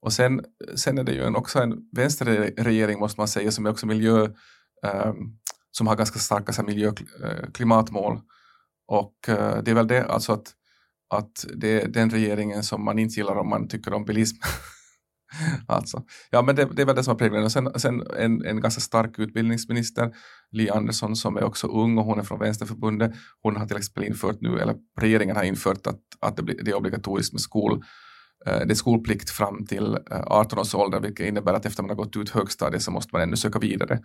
Och 0.00 0.12
sen, 0.12 0.40
sen 0.76 0.98
är 0.98 1.04
det 1.04 1.12
ju 1.12 1.24
en, 1.24 1.36
också 1.36 1.58
en 1.58 1.74
vänsterregering 1.92 2.98
måste 2.98 3.20
man 3.20 3.28
säga 3.28 3.50
som 3.50 3.66
är 3.66 3.70
också 3.70 3.86
miljö, 3.86 4.28
um, 5.06 5.38
som 5.70 5.86
har 5.86 5.96
ganska 5.96 6.18
starka 6.18 6.52
så 6.52 6.62
miljö, 6.62 6.92
eh, 7.24 7.50
klimatmål. 7.54 8.20
Och 8.86 9.14
uh, 9.28 9.62
det 9.62 9.70
är 9.70 9.74
väl 9.74 9.86
det, 9.86 10.04
alltså 10.04 10.32
att, 10.32 10.54
att 11.14 11.46
det 11.56 11.82
är 11.82 11.88
den 11.88 12.10
regeringen 12.10 12.62
som 12.62 12.84
man 12.84 12.98
inte 12.98 13.14
gillar 13.14 13.36
om 13.36 13.48
man 13.48 13.68
tycker 13.68 13.92
om 13.92 14.04
bilism. 14.04 14.36
alltså. 15.66 16.02
Ja, 16.30 16.42
men 16.42 16.56
det, 16.56 16.68
det, 16.72 16.82
är 16.82 16.86
väl 16.86 16.96
det 16.96 17.04
som 17.04 17.10
har 17.10 17.18
präglat 17.18 17.44
och 17.44 17.52
sen, 17.52 17.70
sen 17.76 18.02
en, 18.16 18.44
en 18.44 18.60
ganska 18.60 18.80
stark 18.80 19.18
utbildningsminister, 19.18 20.14
Li 20.50 20.70
Andersson, 20.70 21.16
som 21.16 21.36
är 21.36 21.44
också 21.44 21.66
ung 21.66 21.98
och 21.98 22.04
hon 22.04 22.18
är 22.18 22.22
från 22.22 22.38
Vänsterförbundet. 22.38 23.12
Hon 23.42 23.56
har 23.56 23.66
till 23.66 23.76
exempel 23.76 24.04
infört 24.04 24.40
nu, 24.40 24.58
eller 24.58 24.76
regeringen 25.00 25.36
har 25.36 25.42
infört 25.42 25.86
att, 25.86 26.00
att 26.20 26.36
det, 26.36 26.42
blir, 26.42 26.62
det 26.64 26.70
är 26.70 26.76
obligatoriskt 26.76 27.32
med 27.32 27.40
skol 27.40 27.84
eh, 28.46 28.60
det 28.66 28.72
är 28.72 28.74
skolplikt 28.74 29.30
fram 29.30 29.66
till 29.66 29.98
eh, 30.10 30.22
18 30.26 30.58
års 30.58 30.74
ålder, 30.74 31.00
vilket 31.00 31.26
innebär 31.26 31.54
att 31.54 31.66
efter 31.66 31.82
man 31.82 31.90
har 31.90 31.96
gått 31.96 32.16
ut 32.16 32.30
högstadiet 32.30 32.82
så 32.82 32.90
måste 32.90 33.10
man 33.12 33.22
ännu 33.22 33.36
söka 33.36 33.58
vidare 33.58 34.00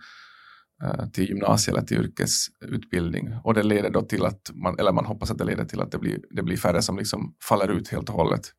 eh, 0.82 1.06
till 1.06 1.28
gymnasiet 1.28 1.76
eller 1.76 1.86
till 1.86 1.98
yrkesutbildning. 1.98 3.34
Och 3.44 3.54
det 3.54 3.62
leder 3.62 3.90
då 3.90 4.02
till 4.02 4.24
att 4.24 4.50
man, 4.54 4.78
eller 4.78 4.92
man 4.92 5.04
hoppas 5.04 5.30
att 5.30 5.38
det 5.38 5.44
leder 5.44 5.64
till 5.64 5.80
att 5.80 5.90
det 5.90 5.98
blir, 5.98 6.20
det 6.30 6.42
blir 6.42 6.56
färre 6.56 6.82
som 6.82 6.98
liksom 6.98 7.34
faller 7.48 7.68
ut 7.68 7.88
helt 7.88 8.08
och 8.08 8.14
hållet 8.14 8.52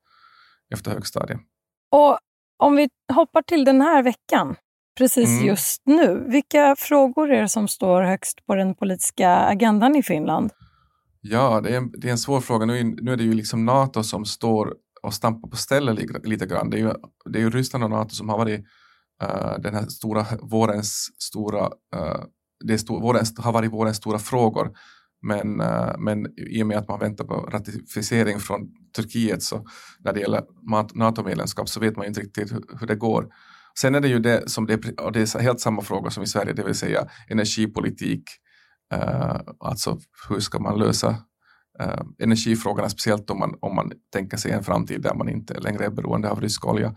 efter 0.73 0.91
högstadiet. 0.91 1.39
Och 1.91 2.17
om 2.57 2.75
vi 2.75 2.89
hoppar 3.13 3.41
till 3.41 3.65
den 3.65 3.81
här 3.81 4.03
veckan, 4.03 4.55
precis 4.97 5.29
mm. 5.29 5.45
just 5.45 5.81
nu. 5.85 6.25
Vilka 6.27 6.75
frågor 6.77 7.31
är 7.31 7.41
det 7.41 7.49
som 7.49 7.67
står 7.67 8.01
högst 8.01 8.45
på 8.45 8.55
den 8.55 8.75
politiska 8.75 9.35
agendan 9.35 9.95
i 9.95 10.03
Finland? 10.03 10.51
Ja, 11.21 11.61
det 11.61 11.69
är, 11.69 11.77
en, 11.77 11.91
det 11.91 12.07
är 12.07 12.11
en 12.11 12.17
svår 12.17 12.41
fråga. 12.41 12.65
Nu, 12.65 12.83
nu 12.83 13.13
är 13.13 13.17
det 13.17 13.23
ju 13.23 13.33
liksom 13.33 13.65
Nato 13.65 14.03
som 14.03 14.25
står 14.25 14.73
och 15.01 15.13
stampar 15.13 15.49
på 15.49 15.57
stället 15.57 15.95
lite, 15.95 16.19
lite 16.23 16.45
grann. 16.45 16.69
Det 16.69 16.77
är, 16.77 16.79
ju, 16.79 16.93
det 17.29 17.39
är 17.39 17.41
ju 17.41 17.49
Ryssland 17.49 17.83
och 17.83 17.89
Nato 17.89 18.09
som 18.09 18.29
har 18.29 18.37
varit 18.37 18.59
uh, 19.23 19.59
den 19.59 19.75
här 19.75 19.85
stora 19.85 20.25
vårens 20.41 21.09
stora, 21.19 21.65
uh, 21.65 22.23
det 22.65 22.77
stor, 22.77 23.01
vårens, 23.01 23.39
har 23.39 23.51
varit 23.51 23.71
vårens 23.71 23.97
stora 23.97 24.19
frågor. 24.19 24.71
Men, 25.25 25.59
eh, 25.61 25.97
men 25.97 26.27
i 26.37 26.63
och 26.63 26.67
med 26.67 26.77
att 26.77 26.87
man 26.87 26.99
väntar 26.99 27.25
på 27.25 27.33
ratificering 27.33 28.39
från 28.39 28.61
Turkiet 28.95 29.43
så 29.43 29.65
när 29.99 30.13
det 30.13 30.19
gäller 30.19 30.43
NATO-medlemskap 30.93 31.69
så 31.69 31.79
vet 31.79 31.97
man 31.97 32.05
inte 32.05 32.21
riktigt 32.21 32.51
hur, 32.51 32.87
det 32.87 32.95
går. 32.95 33.27
Sen 33.79 33.95
är 33.95 34.01
det 34.01 34.07
ju 34.07 34.19
det 34.19 34.49
som 34.49 34.65
det, 34.65 34.99
och 34.99 35.11
det 35.11 35.35
är 35.35 35.39
helt 35.39 35.59
samma 35.59 35.81
fråga 35.81 36.09
som 36.09 36.23
i 36.23 36.27
Sverige, 36.27 36.53
det 36.53 36.63
vill 36.63 36.75
säga 36.75 37.07
energipolitik. 37.27 38.23
Eh, 38.93 39.39
alltså 39.59 39.99
hur 40.29 40.39
ska 40.39 40.59
man 40.59 40.79
lösa 40.79 41.09
eh, 41.79 42.01
energifrågorna, 42.19 42.89
speciellt 42.89 43.29
om 43.29 43.39
man, 43.39 43.57
om 43.61 43.75
man 43.75 43.91
tänker 44.13 44.37
sig 44.37 44.51
en 44.51 44.63
framtid 44.63 45.01
där 45.01 45.13
man 45.13 45.29
inte 45.29 45.59
längre 45.59 45.85
är 45.85 45.89
beroende 45.91 46.29
av 46.29 46.41
rysk 46.41 46.65
olja. 46.65 46.95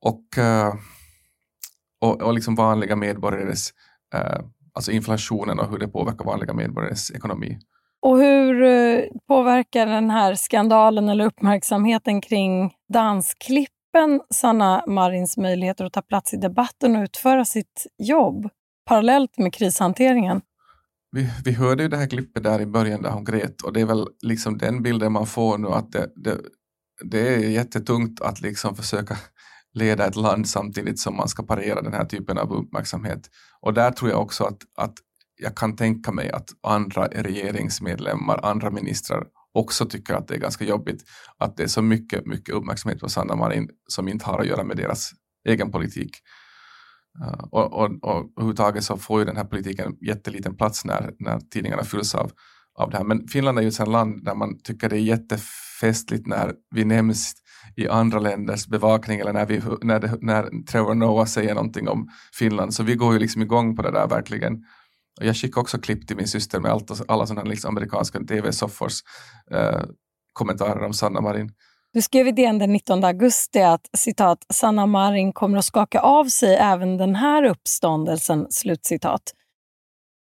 Och, 0.00 0.38
eh, 0.38 0.74
och, 2.00 2.22
och 2.22 2.34
liksom 2.34 2.54
vanliga 2.54 2.96
medborgares 2.96 3.70
eh, 4.14 4.40
alltså 4.72 4.92
inflationen 4.92 5.58
och 5.58 5.70
hur 5.70 5.78
det 5.78 5.88
påverkar 5.88 6.24
vanliga 6.24 6.54
medborgares 6.54 7.10
ekonomi. 7.10 7.58
Och 8.02 8.18
hur 8.18 8.62
eh, 8.62 9.04
påverkar 9.28 9.86
den 9.86 10.10
här 10.10 10.34
skandalen 10.34 11.08
eller 11.08 11.24
uppmärksamheten 11.24 12.20
kring 12.20 12.72
dansklippen 12.92 14.20
Sanna 14.34 14.84
Marins 14.86 15.36
möjligheter 15.36 15.84
att 15.84 15.92
ta 15.92 16.02
plats 16.02 16.34
i 16.34 16.36
debatten 16.36 16.96
och 16.96 17.02
utföra 17.02 17.44
sitt 17.44 17.86
jobb 17.98 18.48
parallellt 18.88 19.38
med 19.38 19.54
krishanteringen? 19.54 20.40
Vi, 21.12 21.30
vi 21.44 21.52
hörde 21.52 21.82
ju 21.82 21.88
det 21.88 21.96
här 21.96 22.06
klippet 22.06 22.42
där 22.42 22.60
i 22.60 22.66
början 22.66 23.02
där 23.02 23.10
hon 23.10 23.24
grät 23.24 23.62
och 23.62 23.72
det 23.72 23.80
är 23.80 23.86
väl 23.86 24.06
liksom 24.22 24.58
den 24.58 24.82
bilden 24.82 25.12
man 25.12 25.26
får 25.26 25.58
nu 25.58 25.68
att 25.68 25.92
det, 25.92 26.10
det, 26.16 26.38
det 27.04 27.34
är 27.34 27.38
jättetungt 27.38 28.20
att 28.20 28.40
liksom 28.40 28.76
försöka 28.76 29.16
leda 29.74 30.06
ett 30.06 30.16
land 30.16 30.48
samtidigt 30.48 31.00
som 31.00 31.16
man 31.16 31.28
ska 31.28 31.42
parera 31.42 31.82
den 31.82 31.92
här 31.92 32.04
typen 32.04 32.38
av 32.38 32.52
uppmärksamhet. 32.52 33.30
Och 33.60 33.74
där 33.74 33.90
tror 33.90 34.10
jag 34.10 34.22
också 34.22 34.44
att, 34.44 34.58
att 34.76 34.94
jag 35.36 35.56
kan 35.56 35.76
tänka 35.76 36.12
mig 36.12 36.30
att 36.30 36.50
andra 36.62 37.06
regeringsmedlemmar, 37.06 38.40
andra 38.42 38.70
ministrar 38.70 39.24
också 39.52 39.86
tycker 39.86 40.14
att 40.14 40.28
det 40.28 40.34
är 40.34 40.38
ganska 40.38 40.64
jobbigt 40.64 41.04
att 41.38 41.56
det 41.56 41.62
är 41.62 41.66
så 41.66 41.82
mycket, 41.82 42.26
mycket 42.26 42.54
uppmärksamhet 42.54 43.00
på 43.00 43.08
Sanna 43.08 43.36
Marin 43.36 43.68
som 43.88 44.08
inte 44.08 44.24
har 44.24 44.38
att 44.38 44.46
göra 44.46 44.64
med 44.64 44.76
deras 44.76 45.10
egen 45.48 45.72
politik. 45.72 46.10
Uh, 47.20 47.44
och, 47.50 47.72
och, 47.72 48.04
och 48.04 48.30
överhuvudtaget 48.36 48.84
så 48.84 48.96
får 48.96 49.20
ju 49.20 49.24
den 49.24 49.36
här 49.36 49.44
politiken 49.44 49.96
jätteliten 50.00 50.56
plats 50.56 50.84
när, 50.84 51.12
när 51.18 51.40
tidningarna 51.40 51.84
fylls 51.84 52.14
av, 52.14 52.32
av 52.74 52.90
det 52.90 52.96
här. 52.96 53.04
Men 53.04 53.28
Finland 53.28 53.58
är 53.58 53.62
ju 53.62 53.68
ett 53.68 53.88
land 53.88 54.24
där 54.24 54.34
man 54.34 54.60
tycker 54.62 54.88
det 54.88 54.96
är 54.96 55.00
jättefestligt 55.00 56.26
när 56.26 56.54
vi 56.74 56.84
nämns 56.84 57.34
i 57.76 57.88
andra 57.88 58.18
länders 58.18 58.66
bevakning 58.66 59.20
eller 59.20 59.32
när, 59.32 59.46
vi, 59.46 59.62
när, 59.82 60.00
det, 60.00 60.18
när 60.20 60.66
Trevor 60.66 60.94
Noah 60.94 61.26
säger 61.26 61.54
någonting 61.54 61.88
om 61.88 62.08
Finland. 62.38 62.74
Så 62.74 62.82
vi 62.82 62.94
går 62.94 63.12
ju 63.12 63.18
liksom 63.18 63.42
igång 63.42 63.76
på 63.76 63.82
det 63.82 63.90
där 63.90 64.06
verkligen. 64.06 64.54
Och 65.20 65.26
jag 65.26 65.36
skickade 65.36 65.60
också 65.60 65.78
klipp 65.78 66.06
till 66.06 66.16
min 66.16 66.28
syster 66.28 66.60
med 66.60 66.70
allt, 66.70 66.90
alla 67.08 67.26
sådana 67.26 67.50
liksom 67.50 67.68
amerikanska 67.76 68.20
tv-soffors 68.20 69.00
eh, 69.50 69.82
kommentarer 70.32 70.84
om 70.84 70.92
Sanna 70.92 71.20
Marin. 71.20 71.52
Du 71.92 72.02
skrev 72.02 72.28
i 72.28 72.32
DN 72.32 72.58
den 72.58 72.72
19 72.72 73.04
augusti 73.04 73.60
att 73.60 73.90
citat, 73.96 74.46
Sanna 74.52 74.86
Marin 74.86 75.32
kommer 75.32 75.58
att 75.58 75.64
skaka 75.64 76.00
av 76.00 76.24
sig 76.24 76.56
även 76.56 76.96
den 76.96 77.14
här 77.14 77.44
uppståndelsen. 77.44 78.46
Slutcitat. 78.50 79.22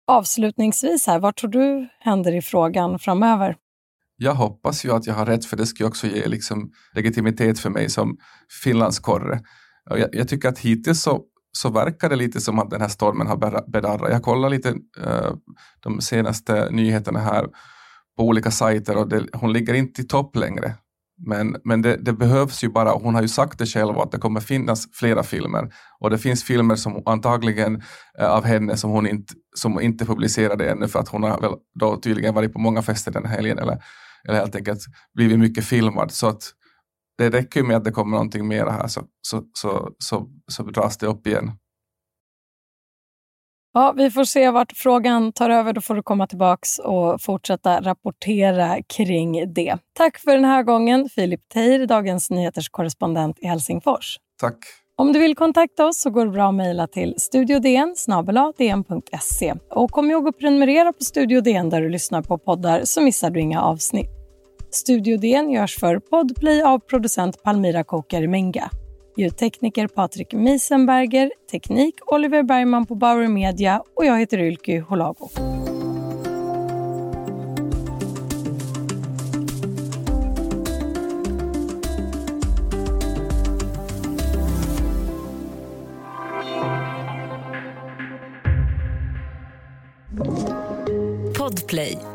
Avslutningsvis, 0.07 1.07
här, 1.07 1.19
vad 1.19 1.35
tror 1.35 1.49
du 1.49 1.87
händer 1.99 2.35
i 2.35 2.41
frågan 2.41 2.99
framöver? 2.99 3.55
Jag 4.23 4.35
hoppas 4.35 4.85
ju 4.85 4.91
att 4.91 5.07
jag 5.07 5.13
har 5.13 5.25
rätt, 5.25 5.45
för 5.45 5.57
det 5.57 5.65
skulle 5.65 5.89
också 5.89 6.07
ge 6.07 6.27
liksom 6.27 6.71
legitimitet 6.93 7.59
för 7.59 7.69
mig 7.69 7.89
som 7.89 8.17
finlandskorre. 8.63 9.41
Jag, 9.89 10.15
jag 10.15 10.27
tycker 10.27 10.49
att 10.49 10.59
hittills 10.59 11.01
så 11.01 11.21
så 11.51 11.69
verkar 11.69 12.09
det 12.09 12.15
lite 12.15 12.41
som 12.41 12.59
att 12.59 12.69
den 12.69 12.81
här 12.81 12.87
stormen 12.87 13.27
har 13.27 13.37
bedarrat. 13.71 14.11
Jag 14.11 14.23
kollar 14.23 14.49
lite 14.49 14.69
uh, 14.69 15.33
de 15.79 16.01
senaste 16.01 16.69
nyheterna 16.71 17.19
här 17.19 17.47
på 18.17 18.23
olika 18.23 18.51
sajter 18.51 18.97
och 18.97 19.09
det, 19.09 19.27
hon 19.33 19.53
ligger 19.53 19.73
inte 19.73 20.01
i 20.01 20.05
topp 20.05 20.35
längre. 20.35 20.75
Men, 21.27 21.55
men 21.63 21.81
det, 21.81 21.97
det, 21.97 22.13
behövs 22.13 22.63
ju 22.63 22.69
bara, 22.69 22.91
hon 22.91 23.15
har 23.15 23.21
ju 23.21 23.27
sagt 23.27 23.59
det 23.59 23.65
själv, 23.65 23.99
att 23.99 24.11
det 24.11 24.17
kommer 24.17 24.39
finnas 24.39 24.87
flera 24.93 25.23
filmer. 25.23 25.73
Och 25.99 26.09
det 26.09 26.17
finns 26.17 26.43
filmer 26.43 26.75
som 26.75 27.03
antagligen 27.05 27.83
eh, 28.19 28.29
av 28.29 28.43
henne 28.43 28.77
som 28.77 28.91
hon 28.91 29.07
inte, 29.07 29.33
som 29.55 29.81
inte 29.81 30.05
publicerade 30.05 30.69
ännu 30.71 30.87
för 30.87 30.99
att 30.99 31.07
hon 31.07 31.23
har 31.23 31.41
väl 31.41 31.51
då 31.79 31.97
tydligen 32.01 32.33
varit 32.33 32.53
på 32.53 32.59
många 32.59 32.81
fester 32.81 33.11
den 33.11 33.25
helgen 33.25 33.57
eller, 33.57 33.83
eller 34.27 34.39
helt 34.39 34.55
enkelt 34.55 34.79
blivit 35.13 35.39
mycket 35.39 35.65
filmad. 35.65 36.11
Så 36.11 36.27
att 36.27 36.43
det 37.17 37.29
räcker 37.29 37.63
med 37.63 37.77
att 37.77 37.83
det 37.83 37.91
kommer 37.91 38.11
någonting 38.11 38.47
mer 38.47 38.65
här 38.65 38.87
så, 38.87 39.03
så, 39.21 39.43
så, 39.53 39.91
så, 39.99 40.29
så 40.51 40.63
dras 40.63 40.97
det 40.97 41.07
upp 41.07 41.27
igen. 41.27 41.51
Ja, 43.73 43.93
vi 43.97 44.11
får 44.11 44.23
se 44.23 44.49
vart 44.49 44.71
frågan 44.75 45.33
tar 45.33 45.49
över. 45.49 45.73
Då 45.73 45.81
får 45.81 45.95
du 45.95 46.03
komma 46.03 46.27
tillbaks 46.27 46.79
och 46.79 47.21
fortsätta 47.21 47.81
rapportera 47.81 48.83
kring 48.83 49.53
det. 49.53 49.77
Tack 49.93 50.17
för 50.17 50.31
den 50.31 50.45
här 50.45 50.63
gången, 50.63 51.09
Filip 51.09 51.49
Teir, 51.49 51.85
Dagens 51.85 52.29
Nyheters 52.29 52.69
korrespondent 52.69 53.39
i 53.39 53.47
Helsingfors. 53.47 54.17
Tack. 54.39 54.57
Om 55.01 55.13
du 55.13 55.19
vill 55.19 55.35
kontakta 55.35 55.85
oss 55.85 56.01
så 56.01 56.09
går 56.09 56.25
det 56.25 56.31
bra 56.31 56.49
att 56.49 56.55
mejla 56.55 56.87
till 56.87 57.13
studiodn 57.17 57.95
Och 59.69 59.91
kom 59.91 60.11
ihåg 60.11 60.27
att 60.27 60.37
prenumerera 60.37 60.93
på 60.93 61.03
Studio 61.03 61.41
DN 61.41 61.69
där 61.69 61.81
du 61.81 61.89
lyssnar 61.89 62.21
på 62.21 62.37
poddar 62.37 62.81
så 62.83 63.01
missar 63.01 63.29
du 63.29 63.39
inga 63.39 63.61
avsnitt. 63.61 64.09
Studio 64.71 65.17
DN 65.17 65.51
görs 65.51 65.79
för 65.79 65.99
Podplay 65.99 66.61
av 66.61 66.79
producent 66.79 67.43
Palmira 67.43 67.83
Kokarimenga. 67.83 68.69
Ljudtekniker 69.17 69.87
Patrik 69.87 70.33
Miesenberger, 70.33 71.31
teknik 71.51 71.95
Oliver 72.05 72.43
Bergman 72.43 72.85
på 72.85 72.95
Bauer 72.95 73.27
Media 73.27 73.83
och 73.95 74.05
jag 74.05 74.19
heter 74.19 74.39
Ylky 74.39 74.79
Holago. 74.79 75.29
Podplay. 91.51 92.10